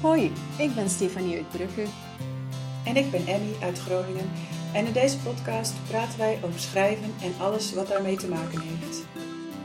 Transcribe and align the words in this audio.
Hoi, 0.00 0.32
ik 0.58 0.74
ben 0.74 0.90
Stefanie 0.90 1.36
uit 1.36 1.48
Brugge. 1.48 1.84
En 2.84 2.96
ik 2.96 3.10
ben 3.10 3.26
Emmy 3.26 3.52
uit 3.62 3.78
Groningen. 3.78 4.30
En 4.72 4.86
in 4.86 4.92
deze 4.92 5.18
podcast 5.18 5.72
praten 5.88 6.18
wij 6.18 6.38
over 6.44 6.60
schrijven 6.60 7.14
en 7.22 7.32
alles 7.38 7.74
wat 7.74 7.88
daarmee 7.88 8.16
te 8.16 8.28
maken 8.28 8.60
heeft. 8.60 9.04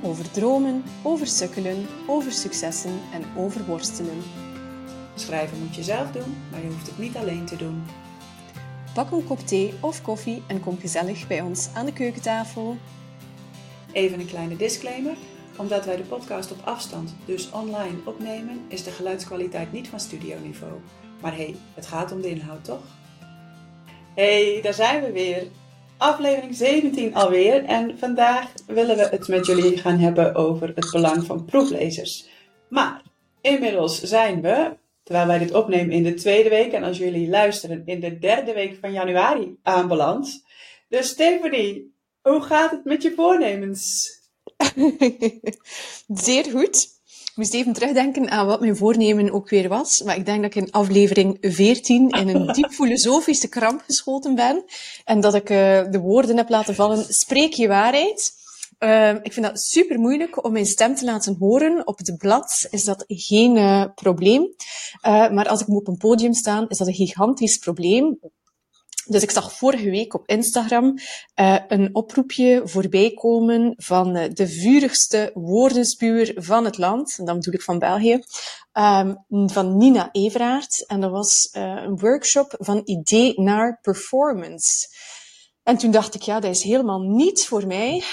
Over 0.01 0.31
dromen, 0.31 0.83
over 1.03 1.27
sukkelen, 1.27 1.85
over 2.07 2.31
successen 2.31 2.99
en 3.13 3.23
over 3.37 3.65
worstelen. 3.65 4.21
Schrijven 5.15 5.59
moet 5.59 5.75
je 5.75 5.83
zelf 5.83 6.11
doen, 6.11 6.35
maar 6.51 6.61
je 6.61 6.67
hoeft 6.67 6.87
het 6.87 6.97
niet 6.97 7.15
alleen 7.15 7.45
te 7.45 7.55
doen. 7.55 7.83
Pak 8.93 9.11
een 9.11 9.25
kop 9.25 9.39
thee 9.39 9.73
of 9.79 10.01
koffie 10.01 10.43
en 10.47 10.59
kom 10.59 10.79
gezellig 10.79 11.27
bij 11.27 11.41
ons 11.41 11.69
aan 11.73 11.85
de 11.85 11.93
keukentafel. 11.93 12.77
Even 13.91 14.19
een 14.19 14.27
kleine 14.27 14.55
disclaimer. 14.55 15.15
Omdat 15.57 15.85
wij 15.85 15.95
de 15.95 16.03
podcast 16.03 16.51
op 16.51 16.57
afstand, 16.63 17.15
dus 17.25 17.51
online, 17.51 17.97
opnemen, 18.05 18.65
is 18.67 18.83
de 18.83 18.91
geluidskwaliteit 18.91 19.71
niet 19.71 19.87
van 19.87 19.99
studioniveau. 19.99 20.73
Maar 21.21 21.35
hé, 21.35 21.43
hey, 21.43 21.55
het 21.73 21.85
gaat 21.85 22.11
om 22.11 22.21
de 22.21 22.29
inhoud, 22.29 22.63
toch? 22.63 22.83
hey, 24.15 24.59
daar 24.61 24.73
zijn 24.73 25.03
we 25.03 25.11
weer. 25.11 25.47
Aflevering 25.97 26.55
17 26.55 27.15
alweer. 27.15 27.63
En 27.63 27.97
vandaag 27.97 28.51
willen 28.67 28.95
we 28.95 29.01
het 29.01 29.27
met 29.27 29.45
jullie 29.45 29.77
gaan 29.77 29.99
hebben 29.99 30.35
over 30.35 30.71
het 30.75 30.91
belang 30.91 31.25
van 31.25 31.45
proeflezers. 31.45 32.27
Maar 32.69 33.01
inmiddels 33.41 34.01
zijn 34.01 34.41
we, 34.41 34.77
terwijl 35.03 35.27
wij 35.27 35.37
dit 35.37 35.53
opnemen 35.53 35.91
in 35.91 36.03
de 36.03 36.13
tweede 36.13 36.49
week 36.49 36.71
en 36.71 36.83
als 36.83 36.97
jullie 36.97 37.29
luisteren 37.29 37.81
in 37.85 37.99
de 37.99 38.17
derde 38.19 38.53
week 38.53 38.77
van 38.81 38.91
januari 38.91 39.57
aanbeland. 39.63 40.45
Dus 40.89 41.07
Stephanie, 41.07 41.93
hoe 42.21 42.41
gaat 42.41 42.71
het 42.71 42.85
met 42.85 43.01
je 43.01 43.13
voornemens? 43.15 44.09
Zeer 46.25 46.45
goed. 46.51 46.93
Ik 47.05 47.41
moest 47.41 47.53
even 47.53 47.73
terugdenken 47.73 48.29
aan 48.29 48.45
wat 48.45 48.59
mijn 48.59 48.75
voornemen 48.75 49.31
ook 49.31 49.49
weer 49.49 49.69
was. 49.69 50.01
Maar 50.01 50.17
ik 50.17 50.25
denk 50.25 50.41
dat 50.41 50.55
ik 50.55 50.61
in 50.61 50.71
aflevering 50.71 51.37
14 51.41 52.09
in 52.09 52.27
een 52.27 52.53
diep 52.53 52.71
filosofische 52.81 53.47
kramp 53.47 53.81
geschoten 53.81 54.35
ben. 54.35 54.63
En 55.03 55.19
dat 55.19 55.35
ik 55.35 55.49
uh, 55.49 55.57
de 55.91 55.99
woorden 55.99 56.37
heb 56.37 56.49
laten 56.49 56.75
vallen, 56.75 57.05
spreek 57.13 57.53
je 57.53 57.67
waarheid. 57.67 58.33
Uh, 58.79 59.09
ik 59.09 59.33
vind 59.33 59.45
dat 59.45 59.59
super 59.59 59.99
moeilijk 59.99 60.43
om 60.45 60.51
mijn 60.51 60.65
stem 60.65 60.95
te 60.95 61.05
laten 61.05 61.35
horen. 61.39 61.87
Op 61.87 61.97
het 61.97 62.17
blad 62.17 62.67
is 62.71 62.83
dat 62.83 63.03
geen 63.07 63.55
uh, 63.55 63.85
probleem. 63.95 64.41
Uh, 64.41 65.29
maar 65.29 65.47
als 65.47 65.61
ik 65.61 65.67
moet 65.67 65.79
op 65.79 65.87
een 65.87 65.97
podium 65.97 66.33
staan, 66.33 66.67
is 66.67 66.77
dat 66.77 66.87
een 66.87 66.93
gigantisch 66.93 67.57
probleem. 67.57 68.19
Dus 69.07 69.23
ik 69.23 69.31
zag 69.31 69.53
vorige 69.53 69.89
week 69.89 70.13
op 70.13 70.27
Instagram 70.27 70.99
uh, 71.35 71.57
een 71.67 71.95
oproepje 71.95 72.61
voorbij 72.63 73.11
komen 73.13 73.73
van 73.77 74.17
uh, 74.17 74.23
de 74.33 74.47
vurigste 74.47 75.31
woordenspuur 75.33 76.31
van 76.35 76.65
het 76.65 76.77
land. 76.77 77.15
En 77.17 77.25
dan 77.25 77.35
bedoel 77.35 77.53
ik 77.53 77.61
van 77.61 77.79
België. 77.79 78.19
Um, 78.73 79.25
van 79.49 79.77
Nina 79.77 80.09
Everaert. 80.11 80.85
En 80.85 81.01
dat 81.01 81.11
was 81.11 81.49
uh, 81.53 81.61
een 81.61 81.99
workshop 81.99 82.55
van 82.57 82.81
idee 82.85 83.41
naar 83.41 83.79
performance. 83.81 84.87
En 85.63 85.77
toen 85.77 85.91
dacht 85.91 86.15
ik, 86.15 86.21
ja, 86.21 86.39
dat 86.39 86.51
is 86.51 86.63
helemaal 86.63 87.01
niet 87.01 87.45
voor 87.45 87.67
mij. 87.67 88.03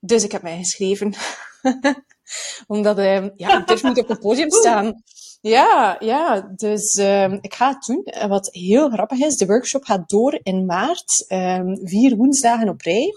Dus 0.00 0.24
ik 0.24 0.32
heb 0.32 0.42
mij 0.42 0.56
geschreven. 0.56 1.14
Omdat, 2.66 2.96
ja, 3.36 3.58
ik 3.60 3.66
durf 3.66 3.82
niet 3.82 3.98
op 3.98 4.08
het 4.08 4.20
podium 4.20 4.50
staan. 4.50 5.02
Ja, 5.42 5.96
ja, 5.98 6.40
dus 6.40 6.96
um, 6.96 7.38
ik 7.40 7.54
ga 7.54 7.68
het 7.68 7.84
doen. 7.86 8.04
En 8.04 8.28
wat 8.28 8.48
heel 8.52 8.90
grappig 8.90 9.18
is, 9.18 9.36
de 9.36 9.46
workshop 9.46 9.84
gaat 9.84 10.08
door 10.08 10.40
in 10.42 10.66
maart, 10.66 11.24
um, 11.28 11.80
vier 11.82 12.16
woensdagen 12.16 12.68
op 12.68 12.80
rij. 12.80 13.12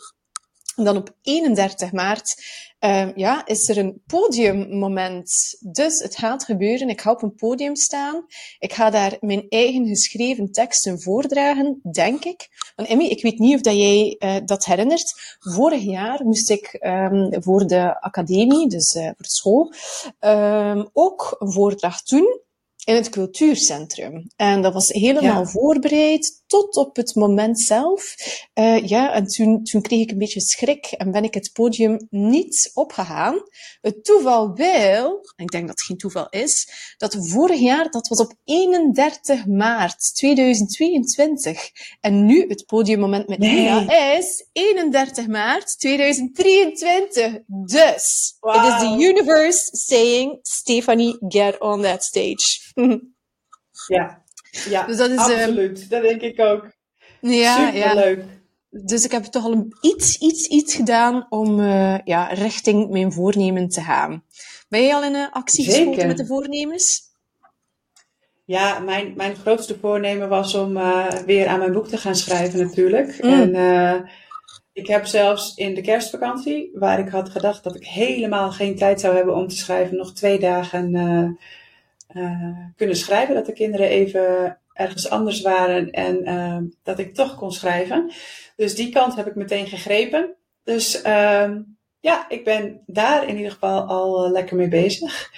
En 0.76 0.84
dan 0.84 0.98
op 0.98 1.16
31 1.22 1.92
maart 1.92 2.44
um, 2.80 3.12
ja, 3.16 3.46
is 3.46 3.70
er 3.70 3.78
een 3.78 4.02
podiummoment. 4.06 5.58
Dus 5.60 6.00
het 6.00 6.16
gaat 6.16 6.44
gebeuren. 6.44 6.90
Ik 6.90 7.02
ga 7.02 7.12
op 7.12 7.22
een 7.22 7.36
podium 7.36 7.76
staan. 7.76 8.26
Ik 8.60 8.74
ga 8.74 8.90
daar 8.90 9.18
mijn 9.20 9.46
eigen 9.50 9.88
geschreven 9.88 10.52
teksten 10.52 11.02
voordragen, 11.02 11.80
denk 11.92 12.24
ik. 12.24 12.48
Want 12.76 12.90
Emmy, 12.90 13.06
ik 13.06 13.22
weet 13.22 13.40
niet 13.40 13.56
of 13.56 13.74
jij 13.74 14.16
uh, 14.20 14.36
dat 14.46 14.66
herinnert. 14.66 15.38
Vorig 15.40 15.84
jaar 15.84 16.24
moest 16.24 16.50
ik 16.50 16.78
um, 16.80 17.44
voor 17.44 17.68
de 17.68 18.02
academie, 18.02 18.68
dus 18.68 18.96
uh, 18.96 19.04
voor 19.04 19.16
de 19.18 19.30
school, 19.30 19.74
um, 20.20 20.90
ook 20.94 21.36
een 21.40 21.52
voordracht 21.52 22.10
doen 22.10 22.44
in 22.86 22.96
het 22.96 23.10
cultuurcentrum. 23.10 24.28
En 24.36 24.62
dat 24.62 24.74
was 24.74 24.88
helemaal 24.88 25.42
ja. 25.42 25.46
voorbereid 25.46 26.44
tot 26.48 26.76
op 26.76 26.96
het 26.96 27.16
moment 27.16 27.60
zelf. 27.60 28.16
Uh, 28.54 28.88
ja, 28.88 29.14
en 29.14 29.28
toen, 29.28 29.64
toen 29.64 29.82
kreeg 29.82 30.02
ik 30.02 30.12
een 30.12 30.18
beetje 30.18 30.42
schrik 30.42 30.86
en 30.86 31.12
ben 31.12 31.24
ik 31.24 31.34
het 31.34 31.50
podium 31.54 32.08
niet 32.10 32.72
opgegaan. 32.74 33.44
Het 33.82 34.04
toeval 34.04 34.54
wil, 34.54 35.22
en 35.36 35.44
ik 35.44 35.52
denk 35.52 35.68
dat 35.68 35.78
het 35.78 35.86
geen 35.86 35.98
toeval 35.98 36.30
is, 36.30 36.70
dat 36.98 37.18
vorig 37.20 37.60
jaar, 37.60 37.92
dat 37.92 38.08
was 38.08 38.20
op 38.20 38.34
31 38.44 39.46
maart 39.46 40.16
2022. 40.16 41.70
En 42.02 42.26
nu 42.26 42.46
het 42.48 42.66
podiummoment 42.66 43.28
met 43.28 43.40
nee. 43.40 43.52
Nina 43.52 44.16
is 44.18 44.48
31 44.52 45.28
maart 45.28 45.80
2023. 45.80 47.40
Dus, 47.48 48.36
wow. 48.40 48.56
it 48.56 48.74
is 48.74 48.80
the 48.80 49.06
universe 49.08 49.70
saying, 49.72 50.40
Stephanie, 50.42 51.18
get 51.28 51.60
on 51.60 51.82
that 51.82 52.04
stage. 52.04 52.74
ja, 53.88 54.24
ja 54.70 54.86
dus 54.86 54.98
dat 54.98 55.10
is, 55.10 55.18
absoluut. 55.18 55.82
Um, 55.82 55.90
dat 55.90 56.02
denk 56.02 56.22
ik 56.22 56.40
ook. 56.40 56.72
Ja, 57.22 57.66
Superleuk. 57.66 58.18
Ja. 58.18 58.24
Dus 58.70 59.06
ik 59.06 59.12
heb 59.12 59.24
toch 59.24 59.44
al 59.44 59.52
een 59.52 59.74
iets, 59.82 60.18
iets, 60.18 60.48
iets 60.48 60.76
gedaan 60.76 61.26
om 61.30 61.60
uh, 61.60 61.98
ja, 62.04 62.28
richting 62.28 62.90
mijn 62.90 63.12
voornemen 63.12 63.70
te 63.70 63.82
gaan. 63.82 64.24
Ben 64.70 64.82
je 64.82 64.94
al 64.94 65.04
in 65.04 65.30
actie 65.32 65.66
geschoten 65.66 66.08
met 66.08 66.18
de 66.18 66.26
voornemens? 66.26 67.02
Ja, 68.46 68.80
mijn, 68.80 69.14
mijn 69.16 69.36
grootste 69.36 69.78
voornemen 69.80 70.30
was 70.30 70.56
om 70.56 70.78
uh, 70.78 71.08
weer 71.08 71.48
aan 71.48 71.60
mijn 71.60 71.74
boek 71.74 71.88
te 71.88 71.98
gaan 71.98 72.16
schrijven 72.16 72.60
natuurlijk. 72.60 73.24
Mm. 73.24 73.32
En 73.32 73.56
uh, 73.56 74.10
ik 74.74 74.88
heb 74.88 75.06
zelfs 75.06 75.56
in 75.56 75.74
de 75.74 75.82
kerstvakantie, 75.82 76.72
waar 76.74 77.00
ik 77.00 77.10
had 77.10 77.30
gedacht 77.30 77.64
dat 77.64 77.76
ik 77.76 77.86
helemaal 77.86 78.52
geen 78.52 78.76
tijd 78.76 79.00
zou 79.00 79.16
hebben 79.16 79.36
om 79.36 79.48
te 79.48 79.56
schrijven, 79.56 79.98
nog 79.98 80.14
twee 80.14 80.40
dagen 80.40 80.96
uh, 80.96 81.30
kunnen 82.76 82.96
schrijven. 82.96 83.36
Dat 83.36 83.46
de 83.46 83.54
kinderen 83.54 83.88
even 83.88 84.58
ergens 84.74 85.10
anders 85.10 85.42
waren 85.42 85.92
en 85.92 86.30
uh, 86.30 86.58
dat 86.84 87.00
ik 87.00 87.14
toch 87.14 87.36
kon 87.36 87.52
schrijven. 87.52 88.12
Dus 88.56 88.76
die 88.76 88.90
kant 88.90 89.16
heb 89.16 89.28
ik 89.28 89.36
meteen 89.36 89.68
gegrepen. 89.68 90.36
Dus 90.64 91.04
uh, 91.06 91.52
ja, 92.00 92.30
ik 92.30 92.44
ben 92.44 92.82
daar 92.86 93.28
in 93.28 93.36
ieder 93.36 93.52
geval 93.52 93.82
al 93.82 94.32
lekker 94.32 94.56
mee 94.56 94.68
bezig. 94.68 95.32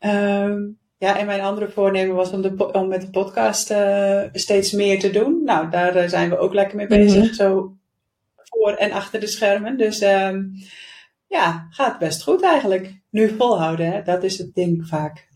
Um, 0.00 0.78
ja, 0.98 1.18
en 1.18 1.26
mijn 1.26 1.40
andere 1.40 1.68
voornemen 1.68 2.16
was 2.16 2.30
om, 2.30 2.42
de, 2.42 2.72
om 2.72 2.88
met 2.88 3.00
de 3.00 3.10
podcast 3.10 3.74
steeds 4.32 4.72
meer 4.72 4.98
te 4.98 5.10
doen. 5.10 5.44
Nou, 5.44 5.70
daar 5.70 6.08
zijn 6.08 6.30
we 6.30 6.38
ook 6.38 6.54
lekker 6.54 6.76
mee 6.76 6.86
bezig. 6.86 7.20
Mm 7.20 7.22
-hmm. 7.22 7.34
Zo 7.34 7.74
voor 8.50 8.72
en 8.72 8.92
achter 8.92 9.20
de 9.20 9.26
schermen. 9.26 9.76
Dus 9.76 10.02
um, 10.02 10.52
ja, 11.26 11.66
gaat 11.70 11.98
best 11.98 12.22
goed 12.22 12.42
eigenlijk. 12.42 12.94
Nu 13.10 13.28
volhouden, 13.28 13.92
hè? 13.92 14.02
dat 14.02 14.22
is 14.22 14.38
het 14.38 14.54
ding 14.54 14.86
vaak. 14.86 15.28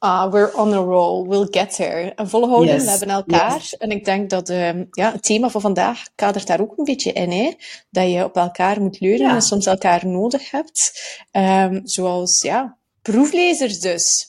Ah, 0.00 0.32
we're 0.32 0.56
on 0.56 0.72
a 0.72 0.76
roll, 0.76 1.28
we'll 1.28 1.46
get 1.50 1.74
there. 1.74 2.14
En 2.14 2.28
volhouden, 2.28 2.74
yes. 2.74 2.84
we 2.84 2.90
hebben 2.90 3.08
elkaar. 3.08 3.54
Yes. 3.54 3.76
En 3.76 3.90
ik 3.90 4.04
denk 4.04 4.30
dat 4.30 4.48
um, 4.48 4.88
ja, 4.90 5.12
het 5.12 5.22
thema 5.22 5.50
van 5.50 5.60
vandaag 5.60 6.02
kadert 6.14 6.46
daar 6.46 6.60
ook 6.60 6.78
een 6.78 6.84
beetje 6.84 7.12
in. 7.12 7.30
Hè? 7.30 7.52
Dat 7.90 8.10
je 8.10 8.24
op 8.24 8.36
elkaar 8.36 8.80
moet 8.80 9.00
leuren 9.00 9.26
ja. 9.26 9.34
en 9.34 9.42
soms 9.42 9.66
elkaar 9.66 10.06
nodig 10.06 10.50
hebt. 10.50 10.92
Um, 11.32 11.80
zoals 11.84 12.40
ja, 12.40 12.76
proeflezers 13.02 13.80
dus. 13.80 14.26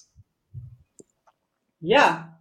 Ja. 1.78 2.38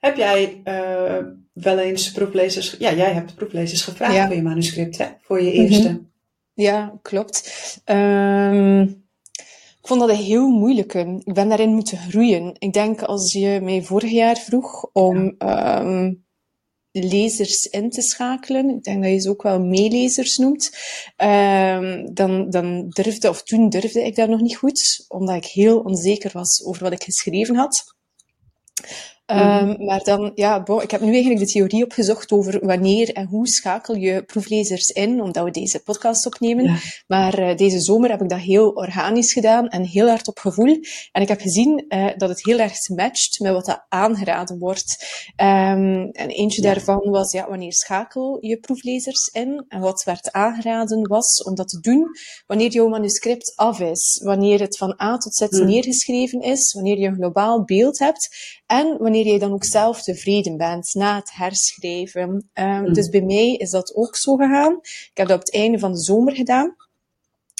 Heb 0.00 0.16
jij 0.16 0.60
uh, 0.64 1.26
wel 1.52 1.78
eens 1.78 2.12
proeflezers... 2.12 2.76
Ja, 2.78 2.92
jij 2.92 3.12
hebt 3.12 3.34
proeflezers 3.34 3.82
gevraagd 3.82 4.14
ja. 4.14 4.26
voor 4.26 4.36
je 4.36 4.42
manuscript, 4.42 4.98
hè? 4.98 5.06
Voor 5.22 5.42
je 5.42 5.52
eerste. 5.52 5.88
Mm 5.88 5.94
-hmm. 5.94 6.10
Ja, 6.54 6.98
klopt. 7.02 7.80
Um, 7.84 9.07
vond 9.88 10.00
dat 10.00 10.08
een 10.08 10.24
heel 10.24 10.48
moeilijke. 10.48 11.20
Ik 11.24 11.34
ben 11.34 11.48
daarin 11.48 11.74
moeten 11.74 11.98
groeien. 11.98 12.54
Ik 12.58 12.72
denk 12.72 13.02
als 13.02 13.32
je 13.32 13.60
mij 13.62 13.82
vorig 13.82 14.10
jaar 14.10 14.36
vroeg 14.36 14.90
om 14.92 15.34
ja. 15.38 15.80
um, 15.80 16.26
lezers 16.90 17.66
in 17.66 17.90
te 17.90 18.02
schakelen, 18.02 18.68
ik 18.68 18.82
denk 18.82 19.02
dat 19.02 19.12
je 19.12 19.18
ze 19.18 19.30
ook 19.30 19.42
wel 19.42 19.60
meelezers 19.60 20.36
noemt, 20.36 20.70
um, 21.16 22.14
dan, 22.14 22.50
dan 22.50 22.88
durfde, 22.88 23.28
of 23.28 23.42
toen 23.42 23.68
durfde 23.68 24.04
ik 24.04 24.16
dat 24.16 24.28
nog 24.28 24.40
niet 24.40 24.56
goed, 24.56 25.04
omdat 25.08 25.36
ik 25.36 25.44
heel 25.44 25.78
onzeker 25.78 26.30
was 26.32 26.64
over 26.64 26.82
wat 26.82 26.92
ik 26.92 27.02
geschreven 27.02 27.56
had. 27.56 27.84
Um, 29.30 29.84
maar 29.84 30.00
dan, 30.04 30.32
ja, 30.34 30.62
bon, 30.62 30.82
ik 30.82 30.90
heb 30.90 31.00
nu 31.00 31.12
eigenlijk 31.12 31.40
de 31.40 31.52
theorie 31.52 31.84
opgezocht 31.84 32.32
over 32.32 32.66
wanneer 32.66 33.12
en 33.12 33.26
hoe 33.26 33.48
schakel 33.48 33.94
je 33.94 34.22
proeflezers 34.22 34.90
in, 34.90 35.22
omdat 35.22 35.44
we 35.44 35.50
deze 35.50 35.82
podcast 35.82 36.26
opnemen. 36.26 36.78
Maar 37.06 37.40
uh, 37.40 37.56
deze 37.56 37.80
zomer 37.80 38.10
heb 38.10 38.22
ik 38.22 38.28
dat 38.28 38.38
heel 38.38 38.68
organisch 38.68 39.32
gedaan 39.32 39.68
en 39.68 39.82
heel 39.82 40.08
hard 40.08 40.28
op 40.28 40.38
gevoel. 40.38 40.78
En 41.12 41.22
ik 41.22 41.28
heb 41.28 41.40
gezien 41.40 41.84
uh, 41.88 42.06
dat 42.16 42.28
het 42.28 42.44
heel 42.44 42.58
erg 42.58 42.88
matcht 42.88 43.40
met 43.40 43.52
wat 43.52 43.66
dat 43.66 43.84
aangeraden 43.88 44.58
wordt. 44.58 45.04
Um, 45.36 46.10
en 46.10 46.28
eentje 46.28 46.62
ja. 46.62 46.72
daarvan 46.72 47.10
was, 47.10 47.32
ja, 47.32 47.48
wanneer 47.48 47.72
schakel 47.72 48.38
je 48.40 48.58
proeflezers 48.58 49.26
in? 49.32 49.64
En 49.68 49.80
wat 49.80 50.02
werd 50.04 50.32
aangeraden 50.32 51.08
was 51.08 51.42
om 51.42 51.54
dat 51.54 51.68
te 51.68 51.80
doen 51.80 52.06
wanneer 52.46 52.70
jouw 52.70 52.88
manuscript 52.88 53.52
af 53.56 53.80
is, 53.80 54.20
wanneer 54.24 54.60
het 54.60 54.76
van 54.76 55.00
A 55.02 55.16
tot 55.16 55.34
Z 55.34 55.40
mm. 55.40 55.66
neergeschreven 55.66 56.40
is, 56.40 56.72
wanneer 56.72 56.98
je 56.98 57.06
een 57.06 57.14
globaal 57.14 57.64
beeld 57.64 57.98
hebt 57.98 58.28
en 58.66 58.96
wanneer 58.98 59.17
je 59.26 59.38
dan 59.38 59.52
ook 59.52 59.64
zelf 59.64 60.02
tevreden 60.02 60.56
bent 60.56 60.94
na 60.94 61.16
het 61.16 61.32
herschrijven. 61.32 62.50
Um, 62.54 62.80
mm. 62.80 62.92
Dus 62.92 63.08
bij 63.08 63.22
mij 63.22 63.54
is 63.54 63.70
dat 63.70 63.94
ook 63.94 64.16
zo 64.16 64.36
gegaan. 64.36 64.78
Ik 64.82 65.10
heb 65.14 65.28
dat 65.28 65.36
op 65.36 65.44
het 65.44 65.54
einde 65.54 65.78
van 65.78 65.92
de 65.92 65.98
zomer 65.98 66.34
gedaan 66.34 66.76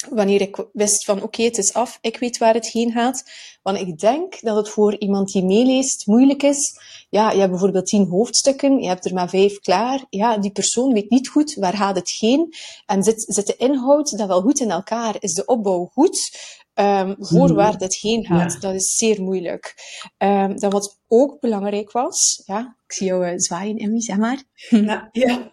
wanneer 0.09 0.41
ik 0.41 0.65
wist 0.73 1.05
van 1.05 1.15
oké, 1.15 1.25
okay, 1.25 1.45
het 1.45 1.57
is 1.57 1.73
af, 1.73 1.97
ik 2.01 2.17
weet 2.17 2.37
waar 2.37 2.53
het 2.53 2.67
heen 2.67 2.91
gaat. 2.91 3.23
Want 3.61 3.79
ik 3.79 3.99
denk 3.99 4.41
dat 4.41 4.55
het 4.55 4.69
voor 4.69 4.97
iemand 4.97 5.31
die 5.31 5.43
meeleest 5.43 6.07
moeilijk 6.07 6.43
is. 6.43 6.79
Ja, 7.09 7.31
je 7.31 7.37
hebt 7.37 7.51
bijvoorbeeld 7.51 7.85
tien 7.85 8.07
hoofdstukken, 8.07 8.79
je 8.79 8.87
hebt 8.87 9.05
er 9.05 9.13
maar 9.13 9.29
vijf 9.29 9.59
klaar. 9.59 10.05
Ja, 10.09 10.37
die 10.37 10.51
persoon 10.51 10.93
weet 10.93 11.09
niet 11.09 11.27
goed 11.27 11.53
waar 11.53 11.75
gaat 11.75 11.95
het 11.95 12.09
heen. 12.09 12.53
En 12.85 13.03
zit, 13.03 13.25
zit 13.27 13.47
de 13.47 13.55
inhoud 13.55 14.17
dat 14.17 14.27
wel 14.27 14.41
goed 14.41 14.59
in 14.59 14.71
elkaar? 14.71 15.15
Is 15.19 15.33
de 15.33 15.45
opbouw 15.45 15.85
goed? 15.93 16.31
Um, 16.79 17.15
voor 17.19 17.53
waar 17.53 17.77
dit 17.77 17.95
heen 17.95 18.25
gaat. 18.25 18.53
Ja. 18.53 18.59
Dat 18.59 18.73
is 18.73 18.97
zeer 18.97 19.21
moeilijk. 19.21 19.73
Um, 20.17 20.59
dan 20.59 20.69
wat 20.69 20.99
ook 21.07 21.39
belangrijk 21.39 21.91
was, 21.91 22.41
ja, 22.45 22.75
ik 22.85 22.93
zie 22.93 23.07
jou 23.07 23.25
uh, 23.25 23.31
zwaaien, 23.35 23.77
Emmy, 23.77 24.01
zeg 24.01 24.17
maar. 24.17 24.43
Nou, 24.69 25.01
ja, 25.11 25.49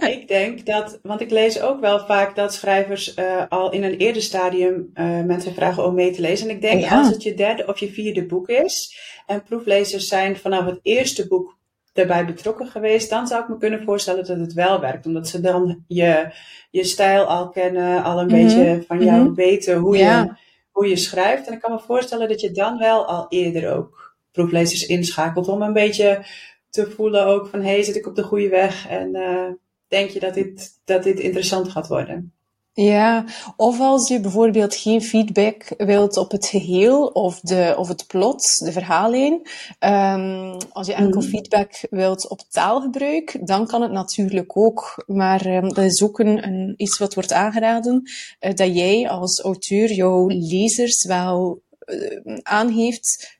ik 0.00 0.28
denk 0.28 0.66
dat, 0.66 0.98
want 1.02 1.20
ik 1.20 1.30
lees 1.30 1.60
ook 1.60 1.80
wel 1.80 2.06
vaak 2.06 2.36
dat 2.36 2.54
schrijvers 2.54 3.16
uh, 3.16 3.42
al 3.48 3.72
in 3.72 3.82
een 3.82 3.96
eerder 3.96 4.22
stadium 4.22 4.90
uh, 4.94 5.22
mensen 5.22 5.54
vragen 5.54 5.84
om 5.84 5.94
mee 5.94 6.10
te 6.10 6.20
lezen. 6.20 6.48
En 6.48 6.54
ik 6.54 6.60
denk, 6.60 6.80
ja. 6.80 6.98
als 6.98 7.08
het 7.08 7.22
je 7.22 7.34
derde 7.34 7.66
of 7.66 7.78
je 7.78 7.92
vierde 7.92 8.26
boek 8.26 8.48
is, 8.48 8.98
en 9.26 9.42
proeflezers 9.42 10.08
zijn 10.08 10.36
vanaf 10.36 10.64
het 10.64 10.78
eerste 10.82 11.26
boek 11.26 11.56
erbij 11.92 12.26
betrokken 12.26 12.66
geweest, 12.66 13.10
dan 13.10 13.26
zou 13.26 13.42
ik 13.42 13.48
me 13.48 13.58
kunnen 13.58 13.84
voorstellen 13.84 14.26
dat 14.26 14.38
het 14.38 14.52
wel 14.52 14.80
werkt. 14.80 15.06
Omdat 15.06 15.28
ze 15.28 15.40
dan 15.40 15.84
je, 15.86 16.32
je 16.70 16.84
stijl 16.84 17.24
al 17.24 17.48
kennen, 17.48 18.02
al 18.02 18.18
een 18.18 18.26
mm 18.26 18.34
-hmm. 18.34 18.42
beetje 18.42 18.84
van 18.86 19.04
jou 19.04 19.18
mm 19.18 19.26
-hmm. 19.26 19.34
weten 19.34 19.76
hoe 19.76 19.96
ja. 19.96 20.22
je 20.22 20.44
hoe 20.76 20.88
je 20.88 20.96
schrijft. 20.96 21.46
En 21.46 21.52
ik 21.52 21.60
kan 21.60 21.72
me 21.72 21.80
voorstellen 21.80 22.28
dat 22.28 22.40
je 22.40 22.50
dan 22.50 22.78
wel 22.78 23.06
al 23.06 23.26
eerder 23.28 23.72
ook 23.72 24.16
proeflezers 24.30 24.86
inschakelt 24.86 25.48
om 25.48 25.62
een 25.62 25.72
beetje 25.72 26.24
te 26.70 26.90
voelen 26.90 27.26
ook 27.26 27.46
van, 27.46 27.60
hé, 27.60 27.70
hey, 27.70 27.82
zit 27.82 27.96
ik 27.96 28.06
op 28.06 28.14
de 28.14 28.22
goede 28.22 28.48
weg? 28.48 28.88
En 28.88 29.14
uh, 29.14 29.50
denk 29.88 30.10
je 30.10 30.20
dat 30.20 30.34
dit, 30.34 30.80
dat 30.84 31.02
dit 31.02 31.18
interessant 31.18 31.68
gaat 31.68 31.86
worden? 31.86 32.35
Ja, 32.78 33.24
of 33.56 33.80
als 33.80 34.08
je 34.08 34.20
bijvoorbeeld 34.20 34.74
geen 34.74 35.02
feedback 35.02 35.74
wilt 35.76 36.16
op 36.16 36.30
het 36.30 36.46
geheel 36.46 37.06
of, 37.06 37.40
de, 37.40 37.74
of 37.78 37.88
het 37.88 38.06
plot, 38.06 38.64
de 38.64 38.72
verhaallijn. 38.72 39.32
Um, 39.80 40.56
als 40.72 40.86
je 40.86 40.94
enkel 40.94 41.20
mm. 41.20 41.26
feedback 41.26 41.86
wilt 41.90 42.28
op 42.28 42.40
taalgebruik, 42.50 43.38
dan 43.46 43.66
kan 43.66 43.82
het 43.82 43.92
natuurlijk 43.92 44.56
ook. 44.56 45.04
Maar 45.06 45.46
um, 45.46 45.68
dat 45.68 45.84
is 45.84 46.02
ook 46.02 46.18
een, 46.18 46.46
een, 46.46 46.74
iets 46.76 46.98
wat 46.98 47.14
wordt 47.14 47.32
aangeraden, 47.32 48.02
uh, 48.40 48.54
dat 48.54 48.74
jij 48.74 49.08
als 49.08 49.40
auteur 49.40 49.92
jouw 49.92 50.26
lezers 50.26 51.04
wel 51.04 51.62
uh, 51.86 52.38
aangeeft 52.42 53.35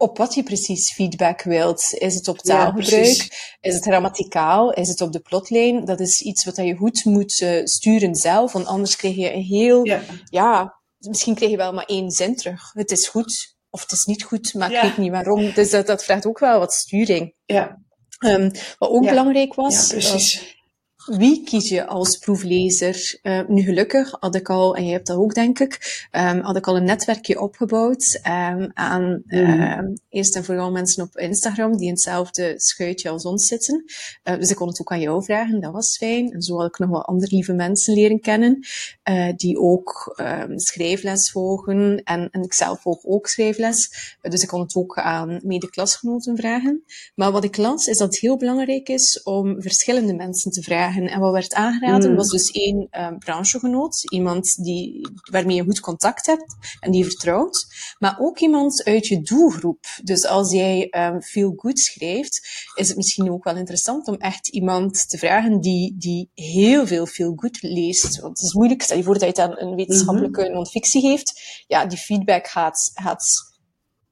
op 0.00 0.18
wat 0.18 0.34
je 0.34 0.42
precies 0.42 0.92
feedback 0.92 1.42
wilt. 1.42 1.92
Is 1.92 2.14
het 2.14 2.28
op 2.28 2.38
taalgebruik? 2.38 3.06
Ja, 3.06 3.26
is 3.60 3.74
het 3.74 3.84
grammaticaal? 3.84 4.72
Is 4.72 4.88
het 4.88 5.00
op 5.00 5.12
de 5.12 5.20
plotlijn? 5.20 5.84
Dat 5.84 6.00
is 6.00 6.20
iets 6.20 6.44
wat 6.44 6.56
je 6.56 6.76
goed 6.76 7.04
moet 7.04 7.40
uh, 7.40 7.64
sturen 7.64 8.14
zelf, 8.14 8.52
want 8.52 8.66
anders 8.66 8.96
krijg 8.96 9.16
je 9.16 9.32
een 9.32 9.42
heel, 9.42 9.84
ja. 9.84 10.00
ja. 10.24 10.80
misschien 10.98 11.34
krijg 11.34 11.50
je 11.50 11.56
wel 11.56 11.72
maar 11.72 11.84
één 11.84 12.10
zin 12.10 12.36
terug. 12.36 12.70
Het 12.72 12.90
is 12.90 13.08
goed, 13.08 13.56
of 13.70 13.80
het 13.80 13.92
is 13.92 14.04
niet 14.04 14.22
goed, 14.22 14.54
maar 14.54 14.72
ik 14.72 14.82
weet 14.82 14.96
niet 14.96 15.10
waarom. 15.10 15.52
Dus 15.54 15.70
dat, 15.70 15.86
dat 15.86 16.04
vraagt 16.04 16.26
ook 16.26 16.38
wel 16.38 16.58
wat 16.58 16.72
sturing. 16.72 17.34
Ja. 17.44 17.78
Um, 18.26 18.50
wat 18.78 18.90
ook 18.90 19.08
belangrijk 19.08 19.54
was, 19.54 19.86
ja, 19.86 19.92
precies 19.92 20.58
wie 21.06 21.44
kies 21.44 21.68
je 21.68 21.86
als 21.86 22.16
proeflezer? 22.16 23.18
Uh, 23.22 23.40
nu 23.48 23.62
gelukkig 23.62 24.16
had 24.20 24.34
ik 24.34 24.50
al, 24.50 24.76
en 24.76 24.84
jij 24.84 24.92
hebt 24.92 25.06
dat 25.06 25.16
ook 25.16 25.34
denk 25.34 25.58
ik, 25.58 26.08
um, 26.12 26.40
had 26.40 26.56
ik 26.56 26.66
al 26.66 26.76
een 26.76 26.84
netwerkje 26.84 27.40
opgebouwd 27.40 28.20
um, 28.26 28.70
aan 28.74 29.22
mm. 29.26 29.98
eerst 30.08 30.36
en 30.36 30.44
vooral 30.44 30.70
mensen 30.70 31.02
op 31.02 31.16
Instagram 31.16 31.76
die 31.76 31.86
in 31.86 31.92
hetzelfde 31.92 32.54
schuitje 32.56 33.08
als 33.08 33.24
ons 33.24 33.46
zitten. 33.46 33.84
Uh, 34.24 34.38
dus 34.38 34.50
ik 34.50 34.56
kon 34.56 34.68
het 34.68 34.80
ook 34.80 34.92
aan 34.92 35.00
jou 35.00 35.24
vragen, 35.24 35.60
dat 35.60 35.72
was 35.72 35.96
fijn. 35.96 36.32
En 36.32 36.42
zo 36.42 36.56
had 36.56 36.66
ik 36.66 36.78
nog 36.78 36.90
wel 36.90 37.04
andere 37.04 37.34
lieve 37.34 37.52
mensen 37.52 37.94
leren 37.94 38.20
kennen, 38.20 38.66
uh, 39.10 39.32
die 39.36 39.58
ook 39.58 40.14
schrijfles 40.54 41.30
volgen. 41.30 42.02
En, 42.04 42.28
en 42.30 42.42
ik 42.42 42.52
zelf 42.52 42.80
volg 42.80 43.04
ook 43.04 43.26
schrijfles. 43.26 43.90
dus 44.22 44.42
ik 44.42 44.48
kon 44.48 44.60
het 44.60 44.74
ook 44.74 44.98
aan 44.98 45.40
mede-klasgenoten 45.42 46.36
vragen. 46.36 46.84
Maar 47.14 47.32
wat 47.32 47.44
ik 47.44 47.56
las, 47.56 47.86
is 47.86 47.98
dat 47.98 48.08
het 48.08 48.18
heel 48.20 48.36
belangrijk 48.36 48.88
is 48.88 49.22
om 49.22 49.62
verschillende 49.62 50.14
mensen 50.14 50.50
te 50.50 50.62
vragen 50.62 50.89
en 50.96 51.20
wat 51.20 51.32
werd 51.32 51.54
aangeraden 51.54 52.10
mm. 52.10 52.16
was 52.16 52.28
dus 52.28 52.50
één 52.50 52.88
um, 52.90 53.18
branchegenoot, 53.18 54.12
iemand 54.12 54.64
die, 54.64 55.08
waarmee 55.30 55.56
je 55.56 55.64
goed 55.64 55.80
contact 55.80 56.26
hebt 56.26 56.56
en 56.80 56.90
die 56.90 57.02
je 57.04 57.10
vertrouwt, 57.10 57.66
maar 57.98 58.16
ook 58.18 58.38
iemand 58.38 58.84
uit 58.84 59.06
je 59.06 59.20
doelgroep. 59.20 59.84
Dus 60.02 60.26
als 60.26 60.52
jij 60.52 60.88
um, 60.90 61.22
veel 61.22 61.52
goed 61.56 61.78
schrijft, 61.78 62.40
is 62.74 62.88
het 62.88 62.96
misschien 62.96 63.32
ook 63.32 63.44
wel 63.44 63.56
interessant 63.56 64.08
om 64.08 64.14
echt 64.14 64.48
iemand 64.48 65.08
te 65.08 65.18
vragen 65.18 65.60
die, 65.60 65.94
die 65.98 66.30
heel 66.34 66.86
veel 66.86 67.06
veel 67.06 67.32
goed 67.36 67.62
leest. 67.62 68.20
Want 68.20 68.38
het 68.38 68.46
is 68.46 68.54
moeilijk, 68.54 68.82
stel 68.82 68.96
je 68.96 69.02
voor 69.02 69.18
dat 69.18 69.36
je 69.36 69.42
aan 69.42 69.58
een 69.58 69.74
wetenschappelijke 69.74 70.40
mm-hmm. 70.40 70.54
non-fictie 70.54 71.00
geeft. 71.00 71.40
Ja, 71.66 71.86
die 71.86 71.98
feedback 71.98 72.46
gaat, 72.46 72.90
gaat 72.94 73.49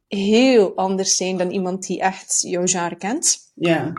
heel 0.09 0.77
anders 0.77 1.17
zijn 1.17 1.37
dan 1.37 1.51
iemand 1.51 1.87
die 1.87 2.01
echt 2.01 2.41
jouw 2.41 2.67
genre 2.67 2.97
kent. 2.97 3.37
Ja. 3.55 3.93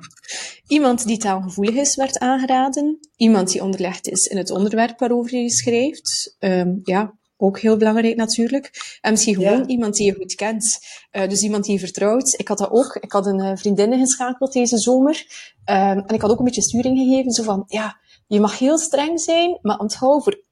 Iemand 0.68 1.06
die 1.06 1.18
taalgevoelig 1.18 1.76
is, 1.76 1.96
werd 1.96 2.20
aangeraden. 2.20 3.00
Iemand 3.16 3.52
die 3.52 3.64
onderlegd 3.64 4.08
is 4.08 4.26
in 4.26 4.38
het 4.38 4.52
onderwerp 4.52 5.00
waarover 5.00 5.38
je 5.38 5.50
schrijft. 5.50 6.36
Um, 6.40 6.80
ja, 6.84 7.18
ook 7.38 7.60
heel 7.60 7.78
belangrijk 7.78 8.16
natuurlijk. 8.16 8.98
En 9.02 9.12
misschien 9.12 9.36
gewoon 9.36 9.58
ja. 9.58 9.66
iemand 9.66 9.96
die 9.96 10.06
je 10.06 10.14
goed 10.14 10.36
kent. 10.36 10.80
Uh, 11.12 11.28
dus 11.28 11.42
iemand 11.42 11.64
die 11.64 11.74
je 11.74 11.80
vertrouwt. 11.80 12.40
Ik 12.40 12.48
had 12.48 12.58
dat 12.58 12.72
ook. 12.72 12.96
Ik 12.96 13.12
had 13.12 13.26
een 13.26 13.40
uh, 13.40 13.52
vriendin 13.56 14.00
geschakeld 14.00 14.54
deze 14.54 14.78
zomer. 14.78 15.26
Um, 15.66 15.76
en 15.76 16.14
ik 16.14 16.22
had 16.22 16.32
ook 16.32 16.40
een 16.40 16.46
beetje 16.46 16.62
sturing 16.62 16.98
gegeven. 16.98 17.32
Zo 17.32 17.44
van, 17.44 17.64
ja, 17.68 18.00
je 18.28 18.40
mag 18.40 18.60
heel 18.60 18.78
streng 18.78 19.20
zijn, 19.20 19.60
maar 19.62 19.80
onthoud 19.80 20.24
voor 20.24 20.44